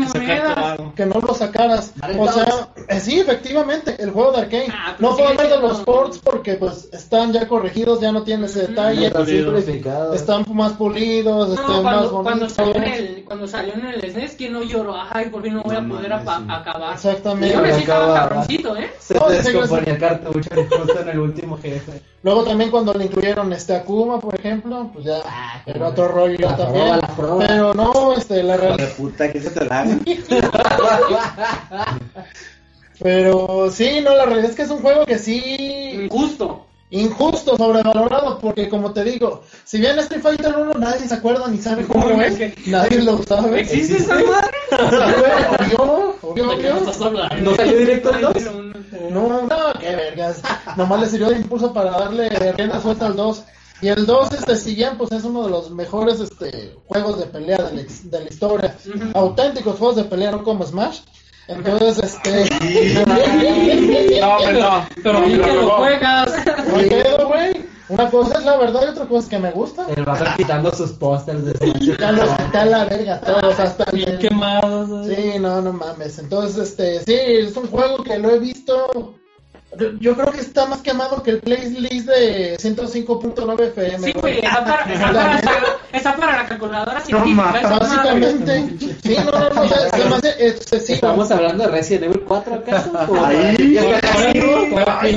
[0.96, 1.94] que no lo sacaras.
[2.18, 4.68] O sea, eh, sí, efectivamente, el juego de arcade.
[4.72, 8.46] Ah, no puedo hablar de los ports porque pues están ya corregidos, ya no tienen
[8.46, 9.12] ese detalle.
[10.14, 12.24] Están más pulidos, No, están más cuando, bonitos.
[12.24, 14.96] cuando, salió en el, cuando salió en el SNES, ¿quién no lloró?
[15.12, 16.44] Ay, por fin no voy a poder mames, apa- sí.
[16.58, 16.94] Acabar.
[16.94, 17.56] Exactamente.
[17.56, 18.92] Yo me sí estaba Acaba- cabroncito, ¿eh?
[19.00, 22.02] Se No, descomponía el cartucho justo en el último jefe.
[22.24, 25.22] Luego también cuando le incluyeron este Akuma, por ejemplo, pues ya
[25.66, 26.84] era otro rollo La también.
[26.84, 27.38] prueba, la prueba.
[27.48, 28.90] Pero no, este, la realidad.
[28.98, 29.86] Puta, que se te la.
[33.02, 36.66] Pero sí, no, la realidad es que es un juego que sí Injusto.
[36.90, 41.58] Injusto, sobrevalorado, porque como te digo, si bien Street Fighter 1 nadie se acuerda ni
[41.58, 43.62] sabe cómo No, es, nadie lo sabe.
[43.62, 44.52] ¿Existe esa madre?
[45.78, 46.90] Obvio, obvio, ¿De qué me obvio.
[46.90, 47.36] estás hablando?
[47.52, 48.34] ¿No salió directo el 2?
[49.12, 50.42] No, no, qué vergas.
[50.78, 53.44] Nomás le sirvió de impulso para darle rienda suelta al 2.
[53.82, 57.26] Y el 2, este, si bien, pues es uno de los mejores este, juegos de
[57.26, 58.76] pelea de la, de la historia.
[59.14, 61.00] Auténticos juegos de pelea, no como Smash.
[61.48, 62.50] Entonces, este.
[64.20, 64.88] No, pero no.
[65.04, 66.34] Pero ¿Y bien que lo juegas?
[67.28, 67.66] Güey.
[67.88, 69.86] Una cosa es la verdad y otra cosa es que me gusta.
[69.96, 72.12] El vato quitando sus pósters de quité a
[72.66, 75.06] la verga todos, hasta bien el- quemados.
[75.08, 76.18] Sí, no, no mames.
[76.18, 79.14] Entonces, este, sí, es un juego que lo he visto.
[80.00, 84.00] Yo, creo que está más quemado que el playlist de 105.9 FM.
[84.08, 87.60] Sí, güey, está para, está, para, está para la calculadora científica.
[87.60, 87.80] esa madre.
[87.80, 88.96] Básicamente.
[89.04, 90.96] Sí, no, no, no, o sea, se me hace excesivo.
[90.96, 92.92] ¿Estamos hablando de Resident Evil 4 acaso?
[93.10, 93.76] ¿O- Ahí.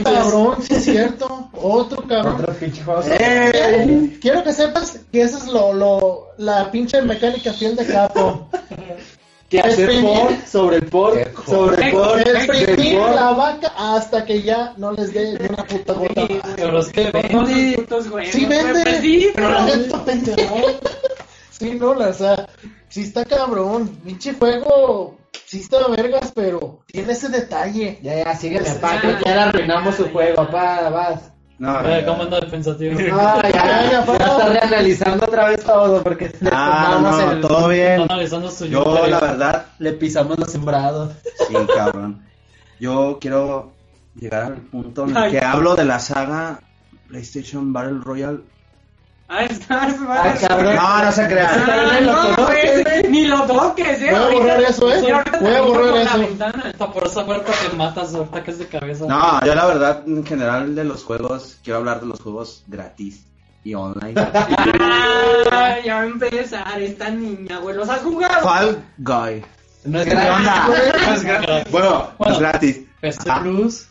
[0.04, 1.48] Cabrón, sí es cierto.
[1.52, 2.36] Otro cabrón.
[2.40, 3.02] Otro pinche juego.
[3.08, 8.48] Eh, Quiero que sepas que esa es lo, lo, la pinche mecánica fiel de Capo.
[9.48, 11.14] ¿Qué hacer por sobre el por
[11.46, 16.26] sobre el por Exprimir la vaca hasta que ya no les dé una puta gota.
[16.26, 17.66] Sí, Pero es que Todos vende.
[17.66, 19.32] los putos juegos, Sí vende, pues sí,
[21.74, 22.46] no, la, o sea,
[22.88, 23.88] sí está cabrón.
[24.04, 27.98] Pinche juego, sí está vergas, pero tiene ese detalle.
[28.02, 31.32] Ya, ya, sígueme, papá, que ya arruinamos su juego, papá, vas.
[31.58, 32.96] No, Eh, ¿Cómo anda el pensativo?
[33.12, 38.02] Ah, ya, ya, ya, está reanalizando otra vez todo porque Ah, no, el- todo bien.
[38.02, 39.08] analizando su Yo, interior.
[39.08, 41.12] la verdad, le pisamos los sembrados.
[41.48, 42.24] sí, cabrón.
[42.78, 43.72] Yo quiero
[44.14, 46.60] llegar al punto en el que hablo de la saga
[47.08, 48.40] PlayStation Battle Royale.
[49.30, 50.74] Ahí estás, Ah, cabrón.
[50.74, 51.64] No, no se crean.
[51.68, 54.08] Ah, no, conoces, pues, ni lo toques, eh.
[54.10, 55.00] Voy a borrar eso, eh.
[55.02, 56.18] Voy a te borrar por la eso.
[56.18, 56.72] ventana.
[56.78, 59.04] Por esa puerta que matas ahorita que es de cabeza.
[59.06, 63.24] No, yo la verdad, en general de los juegos, quiero hablar de los juegos gratis
[63.64, 64.14] y online.
[65.50, 67.74] Ah, ya va a empezar esta niña, güey.
[67.76, 68.42] ¿Los has jugado?
[68.48, 69.44] Fall Guy.
[69.84, 70.36] No es ¿Qué gratis.
[70.36, 71.64] onda?
[71.70, 72.34] Bueno, Bueno.
[72.34, 72.80] es gratis.
[73.00, 73.86] PC Ajá, Plus,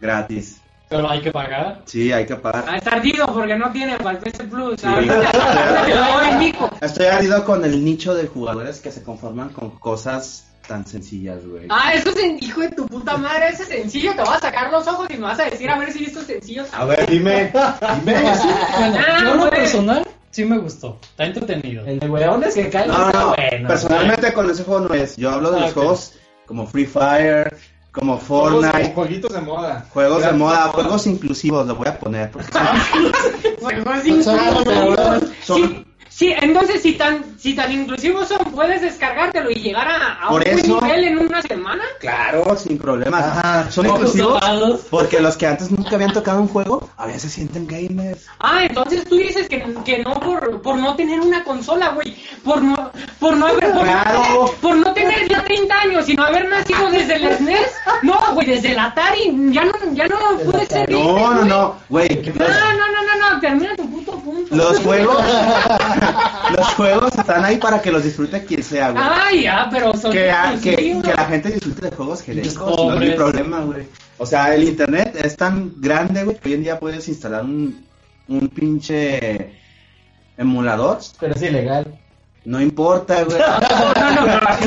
[0.00, 0.60] gratis.
[0.96, 1.80] Pero hay que pagar.
[1.86, 2.64] Sí, hay que pagar.
[2.68, 4.80] Ah, está ardido porque no tiene para el PS Plus.
[4.80, 4.86] Sí.
[6.80, 11.66] Estoy ardido con el nicho de jugadores que se conforman con cosas tan sencillas, güey.
[11.70, 14.12] Ah, eso es hijo de tu puta madre, ese sencillo.
[14.12, 16.24] Te vas a sacar los ojos y me vas a decir a ver si estos
[16.24, 16.68] sencillos.
[16.72, 17.52] A ver, dime.
[18.04, 18.22] Dime.
[18.78, 19.50] Bueno, Ah, yo en lo güey.
[19.50, 20.98] personal sí me gustó.
[21.02, 21.84] Está entretenido.
[21.86, 23.68] El de weones que caen No, está no, bueno.
[23.68, 25.16] personalmente con ese juego no es.
[25.16, 25.74] Yo hablo de Ah, los ok.
[25.76, 26.12] juegos
[26.46, 27.56] como Free Fire,
[27.92, 29.86] como Juegos- Fortnite, Jueguitos de moda.
[29.90, 32.30] juegos de Gratis moda, juegos inclusivos, lo voy a poner.
[32.30, 32.48] porque
[33.60, 35.26] Juegos Exactamente.
[35.42, 40.28] son- Sí, entonces si tan, si tan inclusivos son, puedes descargártelo y llegar a, a
[40.28, 41.82] un Por buen eso- nivel en una semana.
[42.00, 43.24] Claro, sin problemas.
[43.24, 43.70] Ajá.
[43.70, 44.40] Son inclusivos
[44.90, 48.26] porque los que antes nunca habían tocado un juego, a veces se sienten gamers.
[48.38, 52.14] Ah, entonces tú dices que, que no por, por no tener una consola, güey.
[52.44, 54.12] Por no, por no haber, por, Claro.
[54.12, 57.72] no tener, por no tener ya 30 años, sino haber nacido desde el SNES.
[58.02, 59.34] No, güey, desde el Atari.
[59.50, 60.90] Ya no, ya no puede ser.
[60.90, 62.08] No, gamer, no, no, güey.
[62.36, 64.54] No, no, no, no, no, termina tu puto punto.
[64.54, 65.16] los juegos,
[66.56, 69.04] los juegos están ahí para que los disfrute quien sea, güey.
[69.06, 73.00] Ay, ya, pero son que, que, que la gente disfrute de juegos genéricos, no es
[73.00, 73.86] mi problema, güey.
[74.18, 77.84] O sea, el internet es tan grande, güey, que hoy en día puedes instalar un,
[78.28, 79.52] un pinche
[80.36, 80.98] emulador.
[81.18, 81.98] Pero es ilegal.
[82.44, 83.38] No importa, güey.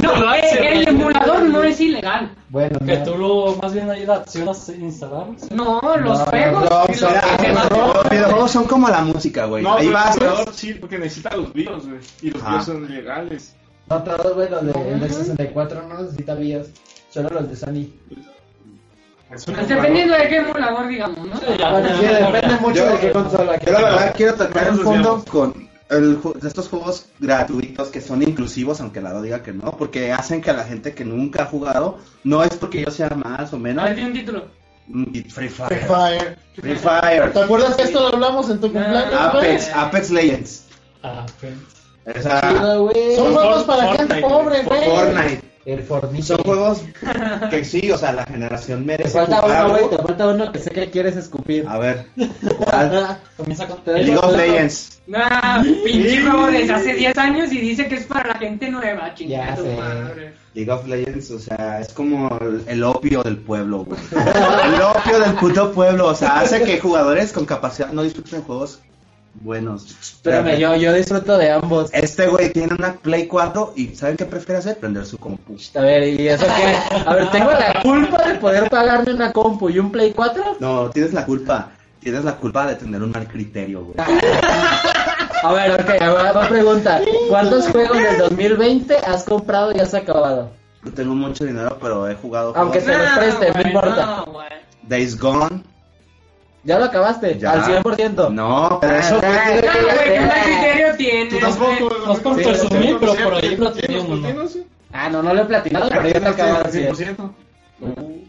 [0.01, 0.41] No, no, eh,
[0.73, 2.31] el emulador no es ilegal.
[2.49, 3.03] Bueno, Que no.
[3.03, 5.27] tú lo, más bien ahí la opción a instalar.
[5.51, 6.69] No, los No, juegos.
[6.69, 9.63] no, los los videojuegos son como la música, güey.
[9.63, 11.99] No, Ahí vas, el emulador sí, porque necesita los BIOS, güey.
[12.21, 12.43] Y los.
[12.43, 13.55] BIOS son legales.
[13.89, 16.67] No todos, güey, los de, el de 64 no necesita BIOS.
[17.09, 17.87] Solo los de Sony.
[19.31, 21.35] Es Pues Dependiendo de qué emulador, digamos, ¿no?
[21.37, 22.57] Sí, ya, Bueno, ya, sí, ya, depende ya.
[22.61, 23.59] mucho Yo- de qué consola.
[23.59, 28.81] Yo la verdad quiero tocar un fondo con el estos juegos gratuitos que son inclusivos,
[28.81, 31.99] aunque Lado diga que no, porque hacen que a la gente que nunca ha jugado,
[32.23, 34.45] no es porque yo sea más o menos, di un título.
[34.87, 36.37] mm, Free Free Fire, Fire.
[36.55, 39.13] Free Fire, ¿Te acuerdas que esto lo hablamos en tu cumpleaños?
[39.13, 40.63] Apex, Apex Legends,
[41.03, 41.53] Ah, pues.
[42.17, 42.41] esa.
[42.41, 44.85] Son juegos para Fortnite, gente pobre, güey.
[44.89, 46.23] Fortnite, El Fortnite.
[46.23, 46.83] son juegos
[47.49, 49.89] que sí, o sea, la generación Te merece falta uno, güey.
[49.89, 51.65] Te falta uno que sé que quieres escupir.
[51.67, 52.05] A ver,
[52.57, 53.17] ¿cuál?
[53.37, 53.79] Comienza con...
[53.85, 55.01] League of Legends.
[55.13, 59.13] Ah, pinche juego desde hace 10 años y dice que es para la gente nueva,
[59.15, 60.33] chingada madre.
[60.53, 63.99] League of Legends, o sea, es como el, el opio del pueblo, güey.
[64.11, 68.81] El opio del puto pueblo, o sea, hace que jugadores con capacidad no disfruten juegos
[69.41, 69.85] buenos.
[70.01, 71.89] Espérame, yo, yo disfruto de ambos.
[71.93, 74.77] Este güey tiene una Play 4 y ¿saben qué prefiere hacer?
[74.77, 75.55] Prender su compu.
[75.75, 76.95] A ver, ¿y eso qué?
[77.05, 80.57] A ver, ¿tengo la culpa de poder pagarme una compu y un Play 4?
[80.59, 81.71] No, tienes la culpa.
[81.99, 83.95] Tienes la culpa de tener un mal criterio, güey.
[85.43, 87.01] A ver, ok, ahora va pregunta.
[87.29, 90.51] ¿Cuántos juegos del 2020 has comprado y has acabado?
[90.83, 93.01] No tengo mucho dinero, pero he jugado Aunque juegos.
[93.01, 94.05] Se los preste, no importa.
[94.05, 94.47] no, güey.
[94.83, 95.63] Days Gone.
[96.65, 97.37] ¿Ya lo acabaste?
[97.37, 97.51] Ya.
[97.51, 98.29] ¿Al 100%?
[98.31, 101.39] No, pero eso Ah, fue- ah, No, güey, ¿qué mal criterio Tú tienes?
[101.39, 101.79] tampoco, güey?
[101.89, 102.05] güey.
[102.05, 104.45] No es por Sí, presumir, pero por.
[104.91, 106.95] Ah, no, no lo he platinado, pero ya te acabo de decir.
[107.15, 107.35] 100%.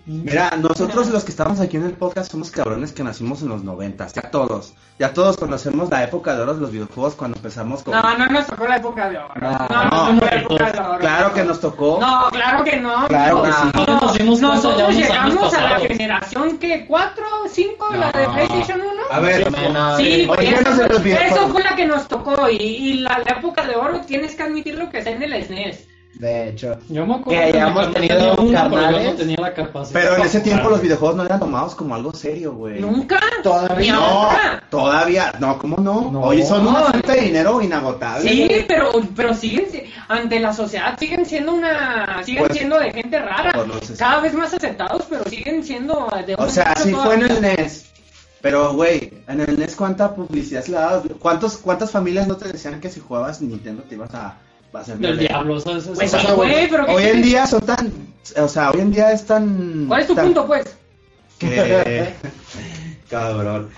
[0.07, 3.63] Mira, nosotros los que estamos aquí en el podcast somos cabrones que nacimos en los
[3.63, 7.83] noventas, ya todos, ya todos conocemos la época de oro de los videojuegos cuando empezamos
[7.85, 7.95] con...
[7.95, 9.35] No, no nos tocó la época de oro.
[9.41, 10.99] No, No, no, nos tocó la época de oro.
[10.99, 11.99] Claro que nos tocó.
[12.01, 13.07] No, claro que no.
[13.07, 13.55] Claro que no.
[14.15, 14.23] sí.
[14.23, 18.29] No, Nosotros unos años llegamos a la generación que 4, 5, la de.
[18.29, 18.91] PlayStation 1.
[19.11, 21.37] A ver, No, Sí, eh, oye, eso, fue, videojuegos.
[21.39, 22.49] eso fue la que nos tocó.
[22.51, 25.45] Y, y la, la época de oro, tienes que admitir lo que está en el
[25.45, 25.89] SNES.
[26.19, 26.79] De hecho.
[26.89, 29.05] Yo me acuerdo Que hayamos tenido tenía uno, pero yo carnales.
[29.05, 30.01] no tenía la capacidad.
[30.01, 32.81] pero en ese tiempo los videojuegos no eran tomados como algo serio, güey.
[32.81, 33.21] Nunca.
[33.43, 34.29] Todavía No,
[34.71, 36.11] todavía, no, ¿cómo no?
[36.11, 36.21] No.
[36.23, 36.87] Hoy son una No.
[36.87, 38.31] fuente de dinero inagotable.
[38.31, 38.67] Sí, güey.
[38.67, 43.19] pero, pero siguen, si- ante la sociedad siguen siendo una, siguen Pues, siendo de gente
[43.19, 43.53] rara,
[43.99, 47.41] cada vez más aceptados, pero siguen siendo de O sea, nicho sí fue en el
[47.43, 47.87] NES.
[48.41, 51.03] Pero, güey, en el NES, ¿cuánta publicidad se le daba?
[51.19, 54.37] ¿Cuántos, ¿Cuántas familias no te decían que si jugabas Nintendo te ibas a,
[54.79, 57.61] a hacer Del diablo, Pues O sí, sea, güey, pero ¿qué Hoy en día son
[57.61, 57.93] tan.
[58.37, 59.87] O sea, hoy en día es tan.
[59.89, 60.65] ¿Cuál es tu tan- punto, pues?
[61.39, 62.09] Que.
[63.11, 63.71] Cabrón.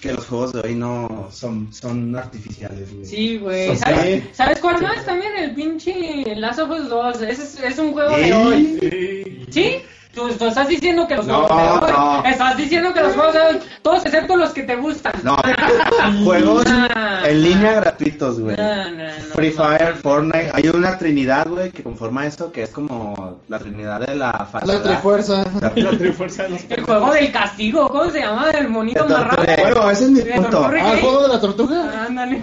[0.00, 3.06] Que los juegos de hoy no son, son artificiales, güey.
[3.06, 3.76] Sí, güey.
[3.76, 5.04] ¿Sabes, ¿Sabes cuál más?
[5.06, 7.22] También el pinche Last of Us 2.
[7.22, 8.34] Ese es, es un juego de ¿Eh?
[8.34, 9.46] hoy.
[9.50, 9.76] ¿Sí?
[10.16, 11.98] Tú, tú estás diciendo que los No, juegos de hoy.
[11.98, 12.24] no.
[12.24, 13.58] Estás diciendo que los juegos de hoy.
[13.82, 15.12] Todos excepto los que te gustan.
[15.22, 15.36] No,
[16.24, 17.20] juegos Ah.
[17.26, 18.56] en línea gratuitos, güey.
[18.56, 19.62] No, Free no.
[19.64, 20.50] Fire, Fortnite.
[20.54, 24.46] Hay una trinidad, güey, que conforma eso, que es como la trinidad de la La
[24.46, 24.82] falsedad.
[24.82, 25.44] Trifuerza.
[25.60, 27.88] La- La trifuerza de los El juego del castigo.
[27.88, 28.50] ¿Cómo se llama?
[28.50, 29.56] Del monito tortura.
[29.60, 30.64] Bueno, ese es mi punto.
[30.64, 32.04] Ah, el juego de la tortuga.
[32.08, 32.42] Ándale.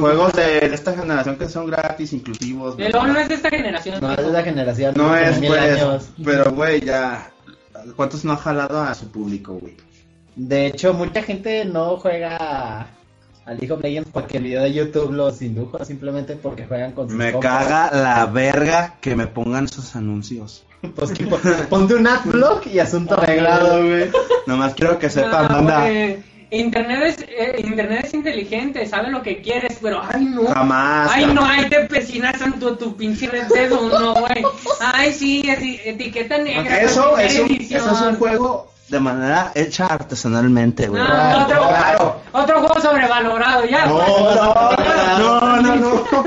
[0.00, 2.76] Juegos de esta generación que son gratis, inclusivos.
[2.78, 3.98] El no es de esta generación.
[4.00, 4.94] No, es de la generación.
[4.96, 6.08] No es, pues, años.
[6.24, 7.09] pero, güey, ya.
[7.96, 9.76] ¿Cuántos no ha jalado a su público, güey?
[10.36, 12.86] De hecho, mucha gente no juega
[13.46, 17.08] al League of Legends porque el video de YouTube los indujo simplemente porque juegan con
[17.08, 20.64] sus Me caga la verga que me pongan esos anuncios.
[20.96, 24.10] Pues que pon- ponte un adblock y asunto arreglado, güey.
[24.46, 25.80] Nomás quiero que sepan, Ah, banda.
[25.82, 26.22] güey.
[26.50, 30.46] Internet es, eh, Internet es inteligente, sabe lo que quieres, pero ay no.
[30.48, 31.10] Jamás.
[31.12, 34.44] Ay no, ay te pesinas en tu, tu pinche red dedo, no, güey.
[34.80, 36.80] Ay sí, eti- etiqueta negra.
[36.80, 41.00] Eso es, un, eso es un juego de manera hecha artesanalmente, güey.
[41.06, 42.16] Ah, otro, Claro.
[42.32, 43.86] otro juego sobrevalorado, ya.
[43.86, 44.36] No, pues.
[45.18, 46.24] no, no, no, no.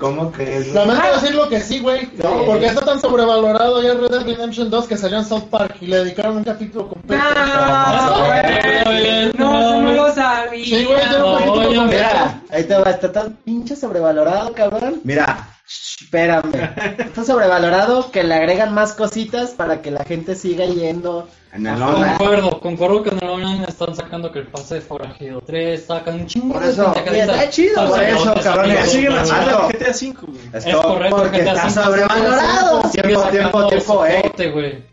[0.00, 0.72] ¿Cómo que es?
[0.72, 2.08] Lamento decirlo que sí, güey.
[2.22, 2.44] No.
[2.46, 5.86] Porque está tan sobrevalorado ya Red Dead Redemption 2 que salió en South Park y
[5.88, 7.22] le dedicaron un capítulo completo.
[7.22, 9.32] No, güey.
[9.38, 10.64] No, no lo sabía.
[10.64, 11.84] Sí, güey, No, yo- completo.
[11.84, 15.00] Mira, ahí te va, está tan pinche sobrevalorado, cabrón.
[15.04, 16.50] Mira, Espérame.
[16.98, 21.28] Está sobrevalorado que le agregan más cositas para que la gente siga yendo.
[21.52, 22.16] en el online.
[22.18, 26.14] Concuerdo, concuerdo que en el online están sacando que el pase de forajido 3, sacan
[26.16, 30.40] un chingo Por de eso, está chido, por eso, amigos, Siguen el GTA V, güey.
[30.52, 32.80] Es Esto- correcto, porque GTA está sobrevalorado.
[32.90, 34.16] Tiempo, tiempo, tiempo, eh.
[34.16, 34.84] soporte, güey.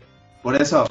[0.42, 0.86] Por eso.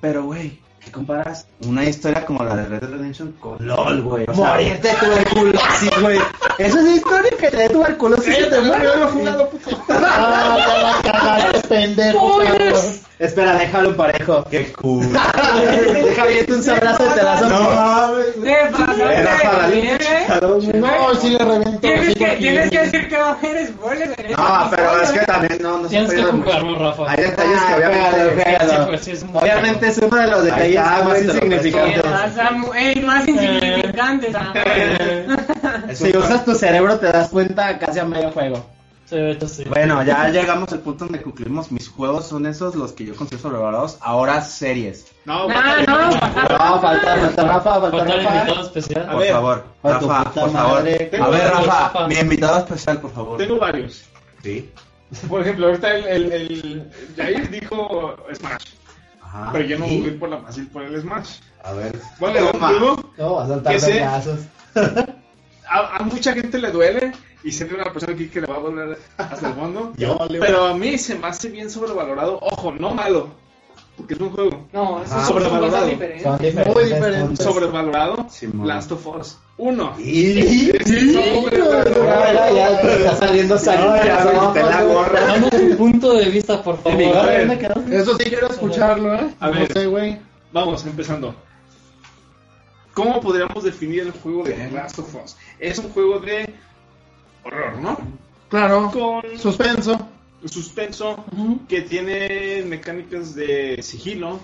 [0.00, 4.24] Pero, güey, ¿qué comparas una historia como la de Red Dead Redemption con LOL, güey?
[4.28, 6.18] O sea, Morirte de tuberculosis, güey.
[6.58, 8.90] Esa es la historia que te dé tuberculosis y te mueres.
[9.92, 10.56] Ah,
[11.04, 12.40] ya la cagaste, pendejo.
[13.18, 14.44] Espera, déjalo parejo.
[14.50, 15.06] qué cool.
[15.12, 17.70] Deja bien un abrazo y te la No sopo.
[17.74, 18.26] mames.
[18.42, 19.12] ¿Qué pasa?
[19.14, 19.68] Era.
[19.68, 20.40] ¿eh?
[20.74, 21.80] No, sí le reviento.
[21.80, 25.02] Tienes que, porque- tienes que decir que va a haber spoilers en este No, pero
[25.02, 27.10] es que también no, no Tienes que jugarlo, Rafa.
[27.10, 28.86] Hay detalles que Ah, obviamente.
[28.88, 32.02] pues Obviamente es uno de los detalles está, más güey, te lo insignificantes.
[32.06, 34.34] Ah, Samu, ey, más insignificantes.
[34.38, 34.52] ah.
[35.88, 38.64] Es Si usas tu cerebro te das cuenta casi a medio juego.
[39.06, 39.16] Sí,
[39.48, 39.64] sí.
[39.64, 41.72] Bueno, ya llegamos al punto donde concluimos.
[41.72, 43.98] Mis juegos son esos, los que yo considero sobrevalorados.
[44.00, 45.06] Ahora series.
[45.24, 45.54] No, No,
[45.84, 48.14] no, No, falta, falta Rafa, falta Rafa.
[48.14, 49.06] invitado especial.
[49.10, 49.32] Por ver.
[49.32, 50.52] favor, Rafa, por favor.
[50.52, 51.10] madre.
[51.20, 52.06] A ver, Rafa.
[52.06, 53.36] mi invitado especial, por favor.
[53.36, 54.04] tengo varios.
[54.44, 54.70] Sí.
[55.28, 58.62] Por ejemplo, ahorita el, el, el Jair dijo Smash.
[59.32, 59.50] Ajá.
[59.52, 60.00] Pero yo no ¿Y?
[60.00, 61.38] voy por la fácil por el Smash.
[61.62, 61.96] A ver.
[62.18, 64.40] Vale, juego No, va a saltar brazos.
[65.68, 67.12] a, a mucha gente le duele
[67.44, 69.92] y siempre una persona aquí que le va a doler hasta el fondo.
[69.96, 70.18] Yo.
[70.28, 72.38] Pero a mí se me hace bien sobrevalorado.
[72.42, 73.28] Ojo, no malo,
[74.00, 74.66] porque es un juego.
[74.72, 75.70] No, eso Ah, sobrevalorado.
[75.70, 76.22] cosas diferentes.
[76.22, 76.74] Son diferentes.
[76.74, 77.22] Muy diferentes.
[77.28, 77.46] puntos.
[77.46, 78.26] Sobrevalorado.
[78.64, 79.94] Last of Us 1.
[80.00, 80.72] Y...
[81.12, 85.20] No, ya, ya te está saliendo me quité la gorra.
[85.20, 87.00] Damos un punto de vista, por favor.
[87.00, 89.34] Eso sí quiero escucharlo, ¿eh?
[89.38, 89.72] A no ver.
[89.72, 90.18] sé, güey.
[90.52, 91.34] Vamos, empezando.
[92.94, 95.36] ¿Cómo podríamos definir el juego de Last of Us?
[95.58, 96.52] Es un juego de
[97.44, 97.98] horror, ¿no?
[98.48, 98.90] Claro.
[98.92, 99.96] Con Suspenso.
[100.46, 101.24] Suspenso,
[101.68, 104.40] que tiene mecánicas de sigilo,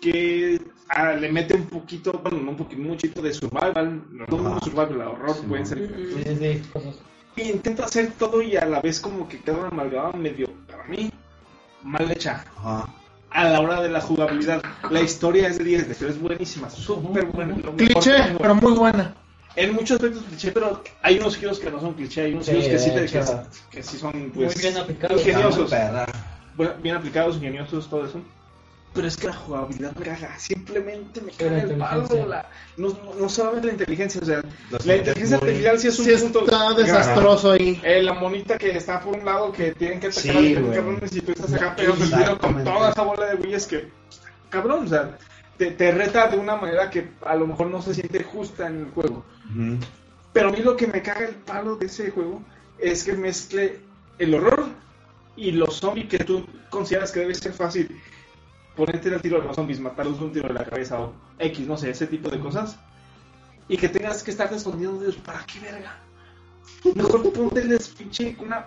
[0.00, 4.48] que ah, le mete un poquito, bueno, no un poquito, muchito de survival, no todo
[4.48, 4.60] Ajá.
[4.60, 5.78] survival, horror, Sí, pueden ser.
[5.78, 6.90] Sí, sí, sí.
[7.36, 10.84] Y intenta hacer todo y a la vez como que queda una amalgama medio, para
[10.84, 11.10] mí,
[11.82, 12.44] mal hecha.
[12.56, 12.88] Ajá.
[13.30, 14.60] A la hora de la jugabilidad,
[14.90, 17.54] la historia es de 10, la historia es buenísima, súper buena.
[17.76, 19.14] Cliché, pero muy buena.
[19.60, 22.52] En muchos aspectos cliché, pero hay unos giros que no son cliché, hay unos Sí,
[22.52, 23.06] giros que sí, te-
[23.70, 25.20] que, sí son pues, Muy bien aplicados.
[25.20, 25.70] ingeniosos,
[26.56, 28.20] bueno, bien aplicados, ingeniosos, todo eso.
[28.92, 32.26] Pero es que la jugabilidad me caga, simplemente me caga el palo.
[32.26, 35.88] La, no, no, no solamente la inteligencia, o sea, Los la inteligencia muy- artificial sí
[35.88, 36.44] es un Sí punto.
[36.44, 37.80] está desastroso ahí.
[37.84, 40.74] Eh, la monita que está por un lado que tienen que atacar Sí, a los
[40.74, 43.88] cabrones y tú estás acá pegando el tiro con toda esa bola de güeyes que,
[44.48, 45.16] cabrón, o sea,
[45.60, 48.78] te, te reta de una manera que a lo mejor no se siente justa en
[48.78, 49.26] el juego.
[49.50, 49.76] Ujú.
[50.32, 52.40] Pero a mí lo que me caga el palo de ese juego
[52.78, 53.78] es que mezcle
[54.18, 54.68] el horror
[55.36, 57.94] y los zombies que tú consideras que debe ser fácil
[58.74, 61.76] ponerte el tiro a los zombies, matarlos un tiro de la cabeza o X, no
[61.76, 62.78] sé, ese tipo de cosas.
[63.68, 65.98] Y que tengas que estar escondiendo de ellos, ¿para qué verga?
[66.94, 68.64] Mejor pónteles pinche una...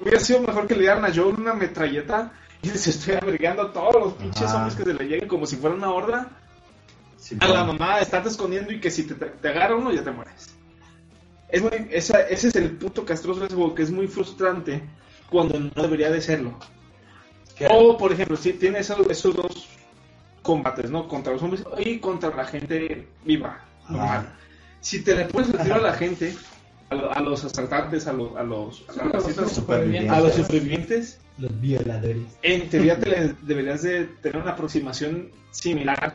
[0.00, 2.32] Hubiera sido mejor que le dieran a Joel una metralleta
[2.72, 4.52] les estoy avergando a todos los pinches Ajá.
[4.52, 6.28] zombies que se le lleguen como si fuera una horda
[7.16, 10.10] Sí, a la mamá estarte escondiendo y que si te, te agarra uno ya te
[10.10, 10.54] mueres.
[11.48, 14.82] Es muy, esa- ese es el punto castroso que es muy frustrante
[15.30, 16.58] cuando no debería de serlo.
[17.56, 17.66] ¿Qué?
[17.70, 19.68] O, por ejemplo, si tienes esos, esos dos
[20.42, 21.08] combates, ¿no?
[21.08, 23.60] Contra los hombres y contra la gente viva.
[24.80, 26.34] Si te le pones el tiro a la gente,
[26.90, 30.12] a, lo- a los asaltantes, a, los a los a citas- supervivientes.
[30.12, 32.18] a los supervivientes, Los violadores.
[32.42, 36.14] en teoría te deberías de tener una aproximación similar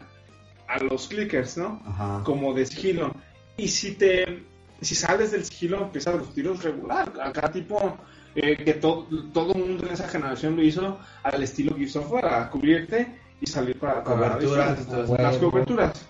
[0.67, 1.81] a los clickers, ¿no?
[1.85, 2.21] Ajá.
[2.23, 3.13] como de sigilo.
[3.57, 4.43] Y si te
[4.81, 7.11] si sales del sigilo empiezan los tiros regular.
[7.21, 7.97] Acá tipo
[8.35, 12.11] eh, que to- todo el mundo en esa generación lo hizo al estilo Gears of
[12.11, 14.87] War, a cubrirte y salir para para Coberturas,
[15.19, 16.05] las- coberturas.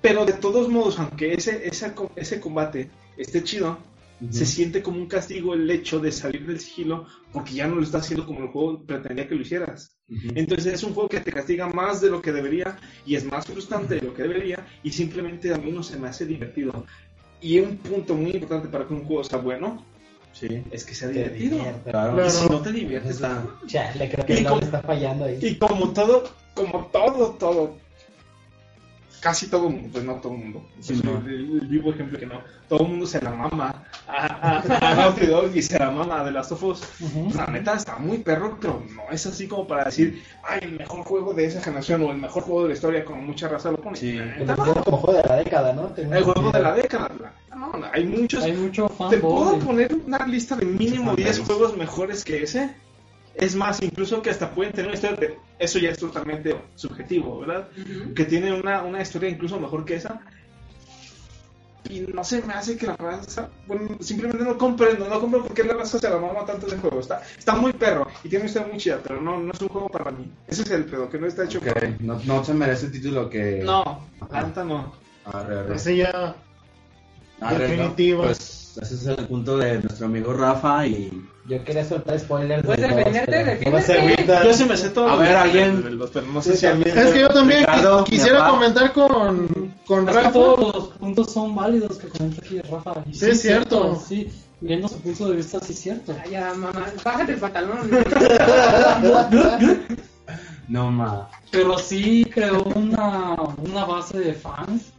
[0.00, 3.78] Pero de todos modos, aunque ese, co- ese combate esté chido,
[4.30, 7.82] se siente como un castigo el hecho de salir del sigilo porque ya no lo
[7.82, 9.96] estás haciendo como el juego pretendía que lo hicieras.
[10.10, 10.28] Ujú.
[10.34, 13.46] Entonces es un juego que te castiga más de lo que debería y es más
[13.46, 16.84] frustrante de lo que debería y simplemente a mí no se me hace divertido.
[17.40, 19.86] Y un punto muy importante para que un juego sea bueno
[20.32, 20.62] Sí.
[20.70, 21.56] es que sea Te divertido.
[21.56, 21.90] divierte.
[21.90, 22.26] Claro.
[22.26, 25.38] Y si no te diviertes, Está- Chale, creo que Y el como- está fallando ahí.
[25.40, 26.22] y como todo,
[26.54, 27.76] como todo, todo,
[29.20, 31.18] casi todo el mundo, pues no todo el mundo, Sí, Pues no.
[31.28, 34.26] el, el vivo ejemplo que no, todo el mundo se la mama a,
[34.62, 36.80] a, a Naughty Dog y se la mama de Last of Us.
[37.34, 41.04] La neta está muy perro, pero no es así como para decir, ay, el mejor
[41.04, 43.76] juego de esa generación o el mejor juego de la historia, como mucha raza lo
[43.78, 43.96] pone.
[43.96, 44.16] Sí.
[44.16, 44.64] El neta, no.
[44.64, 45.82] juego como juego de la década, ¿no?
[45.88, 47.10] Tengo El juego de la década.
[47.20, 48.42] la- No, no, hay muchos.
[48.42, 51.46] Hay mucho Te puedo poner una lista de mínimo Sí, 10 fanboys.
[51.58, 52.74] juegos mejores que ese.
[53.34, 55.38] Es más, incluso que hasta pueden tener una historia de...
[55.58, 57.68] Eso ya es totalmente subjetivo, ¿verdad?
[58.14, 60.20] Que tienen una, una historia incluso mejor que esa.
[61.88, 63.48] Y no se me hace que la raza...
[63.66, 66.76] Bueno, simplemente no comprendo, no comprendo por qué la raza se la mama tanto de
[66.76, 67.00] juego.
[67.00, 69.68] Está, está muy perro y tiene una historia muy chida, pero no, no es un
[69.68, 70.30] juego para mí.
[70.46, 72.92] Ese es el pedo, que no está hecho Ok, para No, no se merece el
[72.92, 73.62] título que.
[73.64, 74.92] No, la neta no.
[75.24, 75.76] Arre, arre.
[75.76, 76.36] Ese ya.
[77.40, 78.24] Arre, definitivo.
[78.24, 81.28] Pues ese es el punto de nuestro amigo Rafa y...
[81.50, 82.64] Yo quería soltar spoilers.
[82.64, 84.00] Puedes de defenderte, no defiéndete.
[84.00, 84.44] ahorita.
[84.44, 85.08] Yo sí me sé todo.
[85.08, 85.98] A ver, alguien-
[86.32, 86.96] no sé Sí, si alguien-.
[86.96, 90.32] Es que yo también Ricardo, qui- quisiera comentar con, con Es que Rafa.
[90.32, 93.02] todos los puntos son válidos que comenta aquí Rafa.
[93.10, 94.00] Y Sí, es cierto.
[94.06, 96.14] Sí, viendo su punto de vista, sí es cierto.
[96.24, 97.90] Ay, Ya, mamá, bájate el pantalón.
[100.68, 101.28] No, ma.
[101.50, 104.92] Pero sí creó una, una base de fans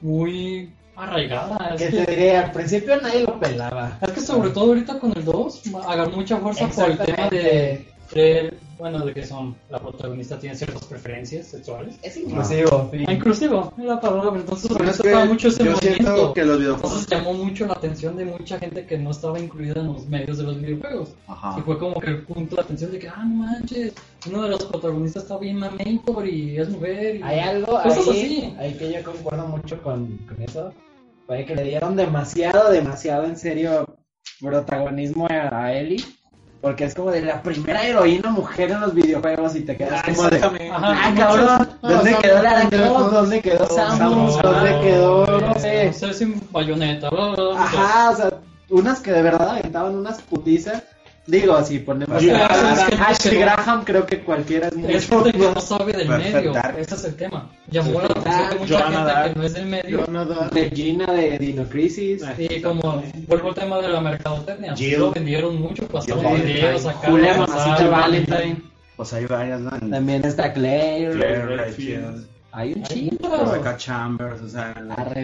[0.00, 0.72] muy
[1.04, 1.76] arraigada.
[1.76, 3.98] Que te diré, al principio nadie lo pelaba.
[4.00, 7.86] es que sobre todo ahorita con el 2 agarró mucha fuerza por el tema de,
[8.14, 11.96] de, bueno, de que son, la protagonista tiene ciertas preferencias sexuales.
[12.02, 12.90] Es inclusivo.
[12.92, 13.04] sí.
[13.06, 16.34] Ah, inclusivo, es la palabra, entonces que mucho ese yo siento movimiento.
[16.34, 16.90] que los videojuegos...
[16.92, 20.38] Entonces llamó mucho la atención de mucha gente que no estaba incluida en los medios
[20.38, 21.14] de los videojuegos.
[21.26, 21.56] Ajá.
[21.58, 23.92] Y fue como que el punto de atención de que, ah, no manches,
[24.26, 27.16] uno de los protagonistas está bien mameitor y es mujer.
[27.16, 28.54] Y Hay algo ahí, así.
[28.58, 30.72] ahí que yo concuerdo mucho con, con eso.
[31.32, 33.86] Fue que le dieron demasiado, demasiado en serio
[34.38, 36.04] protagonismo a, Ellie.
[36.60, 40.12] Porque es como de la primera heroína mujer en los videojuegos y te quedas Ah,
[40.14, 40.36] como de...
[40.36, 44.42] Ajá, Ah, cabrón, ¿dónde Ah, quedó Samus, la Samus, ¿Dónde quedó Samus?
[44.42, 45.90] ¿Dónde quedó, no No sé?
[46.12, 47.08] sin bayoneta.
[47.08, 48.30] Ajá, o sea,
[48.68, 50.82] unas que de verdad aventaban unas putizas.
[51.26, 55.22] Digo, si ponemos Sí, a, es es Ashley Graham, creo que cualquiera es Es mucho
[55.22, 56.78] porque no sabe del Perfect medio, Dark.
[56.78, 57.48] ese es el tema.
[57.70, 59.32] Llamó la atención de mucha Johanna gente Dark.
[59.32, 60.06] que no es del medio.
[60.50, 62.24] Regina de Dino Crisis.
[62.38, 64.98] Y como vuelvo al tema de la mercadotecnia, Jill.
[64.98, 67.08] lo vendieron mucho, pasaron Jill videos acá.
[67.08, 68.62] Julia Mamacita Valentine.
[68.96, 69.70] Pues hay varias, ¿no?
[69.70, 71.12] También está Claire.
[71.12, 72.26] Claire Redfield.
[72.52, 73.44] Hay un chingo.
[73.50, 74.74] Rebecca Chambers, o sea,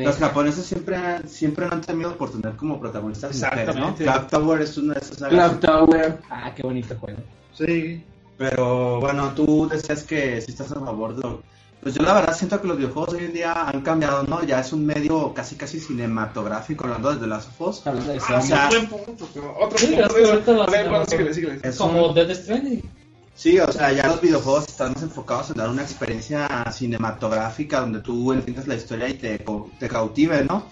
[0.05, 3.91] los japoneses siempre, han- siempre no han temido por tener como protagonistas mujeres, ¿no?
[3.91, 4.05] Exactamente.
[4.05, 5.51] Clock Tower es una de esas sagas.
[5.51, 6.19] Clock Tower.
[6.31, 7.19] Ah, qué bonito juego.
[7.53, 8.03] Sí.
[8.39, 11.43] Pero bueno, tú decías que si estás a favor de lo...
[11.83, 14.43] Pues yo la verdad siento que los videojuegos hoy en día han cambiado, ¿no?
[14.45, 17.87] Ya es un medio casi casi cinematográfico, hablando desde las Us.
[17.87, 20.05] Hablando de Ah, O sea, buen punto, pero otro Sí, punto
[21.77, 22.83] Como un- Dead Stranding.
[23.39, 28.01] Sí, o sea, ya los videojuegos están más enfocados en dar una experiencia cinematográfica donde
[28.01, 29.45] tú entiendas la historia y te,
[29.79, 30.67] te cautive, ¿no?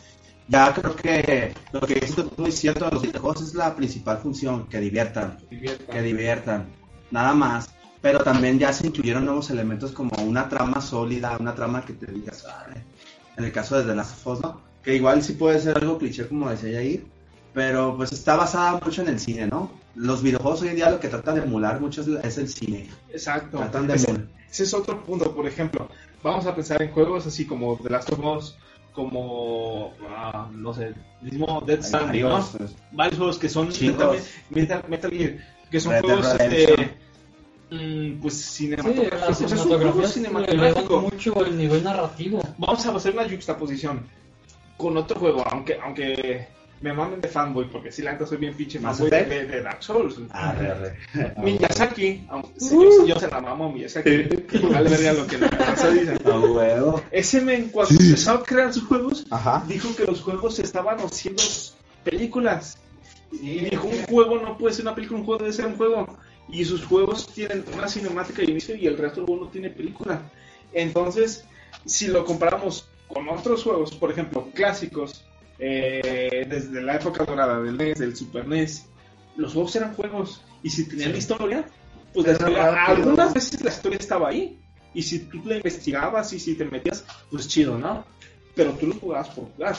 [0.49, 4.67] Ya creo que lo que es muy cierto de los videojuegos es la principal función,
[4.67, 6.67] que diviertan, que diviertan,
[7.13, 7.71] nada más.
[8.03, 12.11] Pero también ya se incluyeron nuevos elementos como una trama sólida, una trama que te
[12.11, 12.45] digas,
[13.37, 14.61] en el caso de The Last of Us, ¿no?
[14.83, 17.07] Que igual sí puede ser algo cliché como decía Yair,
[17.57, 19.71] pero pues está basada mucho en el cine, ¿no?
[19.95, 22.87] Los videojuegos hoy en día lo que tratan de emular mucho es, el cine.
[23.11, 23.57] Exacto.
[23.57, 24.27] Tratan de Ese, emular.
[24.51, 25.89] ese es otro punto, por ejemplo.
[26.23, 28.59] Vamos a pensar en juegos así como The Last of Us,
[28.93, 32.29] como, ah, no sé, el mismo Dead Stranding, ¿no?
[32.29, 35.37] varios, pues, Varios juegos que son también- Metal, Metal Gear,
[35.71, 36.97] que son Red juegos, este,
[37.71, 39.41] mm, pues Sí, cinematográficos.
[39.41, 41.01] es un juego cinematográfico.
[41.01, 42.43] mucho el nivel narrativo.
[42.59, 44.07] Vamos a hacer una juxtaposición
[44.77, 48.55] con otro juego, aunque aunque me mamen de fanboy, porque si la neta soy bien
[48.55, 50.17] pinche ¿Mass fanboy de, de Dark Souls.
[50.31, 51.35] Arre, arre.
[51.43, 54.11] Miyazaki, aunque yo, yo se la mamo a Miyazaki,
[54.73, 56.17] vale verga lo que la raza dice.
[56.25, 57.03] Huevo.
[57.11, 59.65] Ese men cuando empezó a crear sus juegos, Ajá.
[59.67, 61.43] dijo que los juegos estaban haciendo
[62.05, 62.79] películas.
[63.33, 66.07] Y dijo, un juego no puede ser una película, un juego debe ser un juego.
[66.49, 69.71] Y sus juegos tienen una cinemática de inicio y el resto del juego no tiene
[69.71, 70.23] película.
[70.73, 71.45] Entonces,
[71.85, 75.25] si lo comparamos con otros juegos, por ejemplo, clásicos,
[75.59, 78.87] eh, desde la época dorada del NES, del Super NES,
[79.37, 80.43] los juegos eran juegos.
[80.63, 81.19] Y si tenían Sí.
[81.19, 81.65] historia,
[82.13, 84.59] pues la historia- algunas veces la historia estaba ahí.
[84.95, 88.05] Y si tú la investigabas y si te metías, pues chido, ¿no?
[88.55, 89.77] Pero tú lo jugabas por jugar.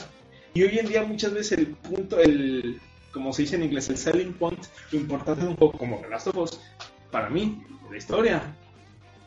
[0.54, 2.80] Y hoy en día muchas veces el punto, el
[3.12, 4.62] como se dice en inglés, el selling point,
[4.92, 6.60] lo importante de un juego como The Last of Us,
[7.10, 8.54] para mí, la historia.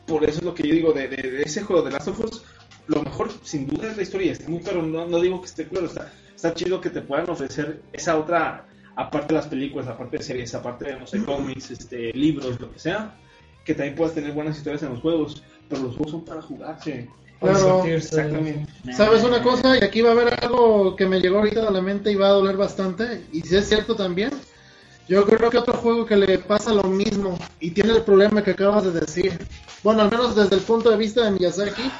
[0.06, 2.20] Por eso es lo que yo digo de, de- de ese juego de Last of
[2.20, 2.42] Us,
[2.86, 4.32] lo mejor sin duda es la historia.
[4.32, 7.28] Está muy claro, no, no digo que esté claro, está, está chido que te puedan
[7.30, 8.66] ofrecer esa otra,
[8.96, 12.72] aparte de las películas, aparte de series, aparte de, no sé, cómics, este, libros, lo
[12.72, 13.14] que sea,
[13.64, 17.08] que también puedas tener buenas historias en los juegos, pero los juegos son para jugarse.
[17.40, 17.84] Claro.
[17.84, 18.66] Exactamente.
[18.92, 19.76] ¿Sabes una cosa?
[19.76, 22.28] Y aquí va a haber algo que me llegó ahorita a la mente y va
[22.28, 23.24] a doler bastante.
[23.32, 24.30] Y si es cierto también.
[25.08, 28.52] Yo creo que otro juego que le pasa lo mismo y tiene el problema que
[28.52, 29.36] acabas de decir.
[29.82, 31.90] Bueno, al menos desde el punto de vista de Miyazaki.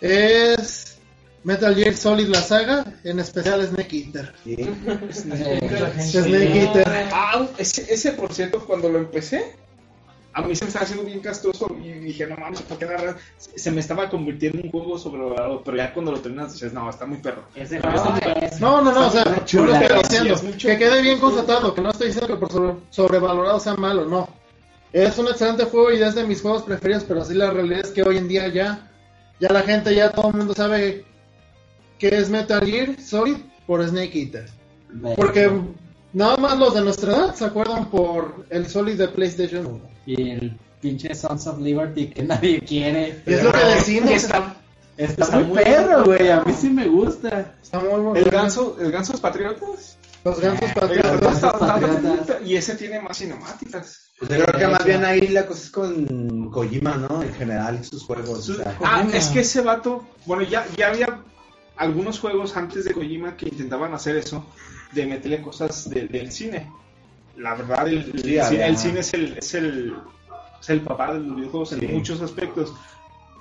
[0.00, 0.98] Es
[1.44, 4.32] Metal Gear Solid la saga, en especial Snake Eater.
[5.12, 6.86] Snake Eater.
[7.12, 9.54] Ah, ese, ese por cierto, cuando lo empecé,
[10.32, 13.16] a mí se me estaba haciendo bien castroso y dije, no mames, ¿por qué agarrar?
[13.38, 16.90] Se me estaba convirtiendo en un juego sobrevalorado, pero ya cuando lo terminas dices, no,
[16.90, 17.44] está muy perro.
[17.54, 17.90] Ese No,
[18.60, 20.02] No, no, no, o sea, Una yo lo estoy chulada.
[20.02, 20.36] diciendo.
[20.36, 20.68] Sí, es mucho.
[20.68, 24.28] Que quede bien constatado, que no estoy diciendo que por sobre- sobrevalorado sea malo, no.
[24.92, 27.90] Es un excelente juego y es de mis juegos preferidos, pero sí la realidad es
[27.90, 28.85] que hoy en día ya,
[29.40, 31.04] ya la gente, ya todo el mundo sabe
[31.98, 34.48] que es Metal Gear Solid por Snake Eater.
[35.16, 35.50] Porque
[36.12, 39.80] nada más los de nuestra edad se acuerdan por el Solid de PlayStation 1.
[40.06, 43.22] Y el pinche Sons of Liberty que nadie quiere.
[43.26, 44.10] Es lo que decimos.
[44.10, 44.56] Está,
[44.96, 46.30] está muy perro, güey.
[46.30, 47.54] A mí sí me gusta.
[47.62, 48.14] Está muy bueno.
[48.14, 49.98] El ganso, el ganso es patriotas.
[50.24, 50.72] Los gansos
[51.20, 52.42] ganso patriotas.
[52.44, 54.05] y ese tiene más cinemáticas.
[54.18, 57.22] Pues yo creo que más bien ahí la cosa es con Kojima, ¿no?
[57.22, 58.48] En general, sus juegos.
[58.48, 58.70] o sea.
[58.82, 59.16] Ah, Kojima.
[59.18, 61.20] es que ese vato, bueno, ya, ya había
[61.76, 64.46] algunos juegos antes de Kojima que intentaban hacer eso,
[64.92, 66.70] de meterle cosas de- del cine.
[67.36, 68.66] La verdad, el, el Sí, cine, había.
[68.68, 69.94] el cine es el, es el,
[70.60, 72.72] es el papá de los videojuegos en muchos aspectos.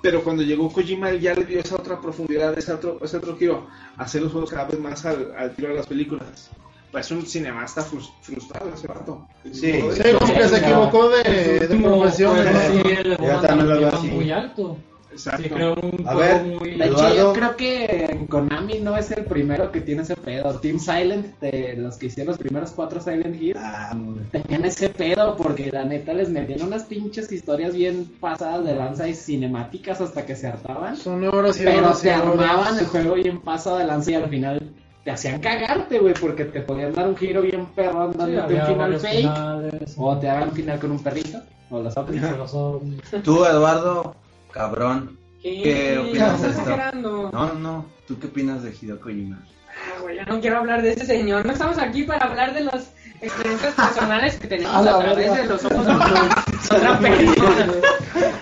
[0.01, 3.37] Pero cuando llegó Kojima, él ya le dio esa otra profundidad, ese otro, ese otro
[3.37, 3.65] giro,
[3.97, 6.49] hacer los juegos cada vez más al, al tiro de las películas.
[6.91, 9.27] Pues es un cineasta frus- frustrado ese vato.
[9.43, 9.73] Sí.
[9.73, 12.35] Sí, como que se equivocó de, de profesión.
[12.37, 14.07] Bomba también lo veo También así.
[14.07, 14.77] muy alto.
[15.11, 15.43] Exacto.
[15.43, 16.71] Sí, creo un A ver, muy...
[16.71, 20.59] De hecho, yo creo que Konami no es el primero que tiene ese pedo.
[20.59, 23.95] Team Silent, de los que hicieron los primeros cuatro Silent Hill, Ah,
[24.31, 29.07] tenían ese pedo porque la neta les metían unas pinches historias bien pasadas de lanza
[29.07, 30.97] y cinemáticas hasta que se hartaban.
[30.97, 32.79] Son horas y Pero horas y te armaban horas.
[32.81, 34.69] el juego bien pasado de lanza y al final
[35.05, 38.61] te hacían cagarte, güey, porque te podían dar un giro bien perro Sí, dándote había
[38.65, 39.17] un final fake.
[39.21, 39.93] finales.
[39.97, 41.41] O te hagan un final con un perrito.
[41.69, 44.15] O los son- Tú, Eduardo,
[44.51, 45.17] cabrón.
[45.41, 46.61] ¿Qué opinas de ¿Estás esto?
[46.71, 47.29] exagerando?
[47.31, 47.85] No, no, no.
[48.07, 49.39] ¿Tú qué opinas de Hideo Kojima?
[49.69, 51.45] Ah, güey, yo no quiero hablar de ese señor.
[51.45, 52.91] No estamos aquí para hablar de las
[53.25, 56.45] experiencias personales que tenemos A la a través de los ojos de otra persona.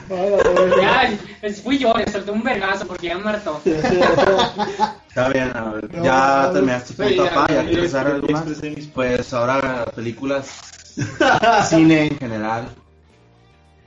[0.81, 1.11] Ya,
[1.41, 3.59] es- fui yo, le solté un vergazo porque ya me hartó.
[3.65, 7.91] Está bien, a ver, ya terminaste tu Sí, punto, ya, papá, ya, ya ya quieres
[7.91, 8.43] dar algo más.
[8.93, 10.47] Pues ahora películas,
[11.69, 12.67] cine en general.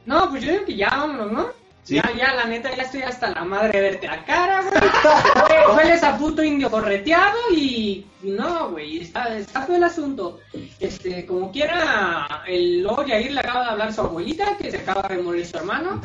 [0.04, 1.46] No, pues yo digo que ya vámonos, ¿no?
[1.86, 1.94] Sí.
[1.94, 4.74] Ya, ya, la neta, ya estoy hasta la madre de verte la cara, güey.
[4.74, 8.04] Hue- Hueles a puto indio correteado y.
[8.24, 10.40] y No, güey, está, está feo el asunto.
[10.80, 14.78] Este, como quiera, el Lord Yair le acaba de hablar a su abuelita, que se
[14.78, 16.00] acaba de morir su hermano.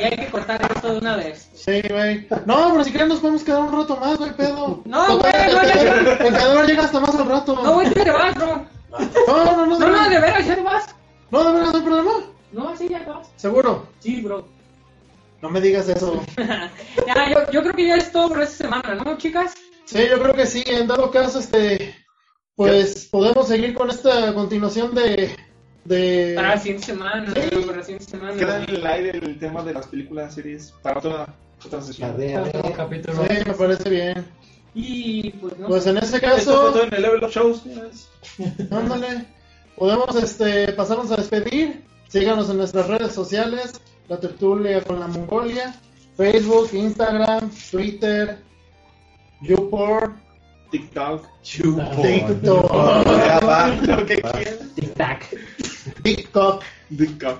[0.00, 1.48] Y hay que cortar esto de una vez.
[1.54, 2.26] Sí, güey.
[2.46, 4.82] No, pero si quieren nos podemos quedar un rato más, güey, pedo.
[4.84, 7.54] No, güey, no, el pecador llega hasta más al rato.
[7.62, 8.66] No, güey, te vas, bro.
[9.28, 10.86] No, no, no, No, no, de veras, ya te vas.
[11.30, 12.10] No, de verdad, no hay problema.
[12.50, 13.28] No, sí, ya te vas.
[13.36, 13.86] Seguro.
[14.00, 14.44] Sí, bro.
[15.42, 16.22] No me digas eso.
[17.06, 19.54] ya, yo, yo creo que ya es todo por esta semana, ¿no, chicas?
[19.84, 20.62] Sí, yo creo que sí.
[20.66, 21.94] En dado caso, este,
[22.54, 25.34] pues podemos seguir con esta continuación de,
[25.84, 26.32] de.
[26.36, 27.56] Para la siguiente semana, Sí.
[27.66, 28.36] para la siguiente semana.
[28.36, 31.34] Queda en el aire el tema de las películas, series, para otra,
[31.64, 32.10] otra sesión.
[32.10, 33.24] Otro capítulo.
[33.26, 34.26] Sí, me parece bien.
[34.74, 35.68] Y pues no.
[35.68, 37.62] Pues en ese caso, todo en el Level Up Shows.
[38.70, 39.24] ándale.
[39.76, 41.84] Podemos este, pasarnos a despedir.
[42.08, 43.80] Síganos en nuestras redes sociales.
[44.10, 45.72] La tertulia con la Mongolia.
[46.16, 48.38] Facebook, Instagram, Twitter,
[49.40, 50.20] YouPorn,
[50.72, 51.24] TikTok.
[51.40, 52.72] TikTok,
[53.86, 54.16] Lo que.
[56.02, 56.62] TikTok.
[56.98, 57.38] TikTok.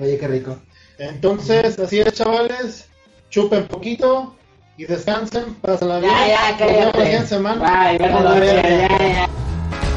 [0.00, 0.58] Oye, qué rico.
[0.98, 2.88] Entonces, así es, chavales.
[3.30, 4.34] Chupen poquito
[4.76, 5.54] y descansen.
[5.62, 6.10] Pásenla bien.
[6.12, 7.26] Ya, ya, cállate.
[7.28, 7.90] semana.
[7.90, 8.62] Bye, buenas noches.
[8.64, 9.28] ya.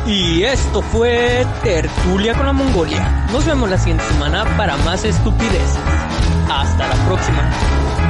[0.05, 3.27] Y esto fue Tertulia con la Mongolia.
[3.31, 6.10] Nos vemos la siguiente semana para más estupideces.
[6.53, 8.00] Hasta la próxima.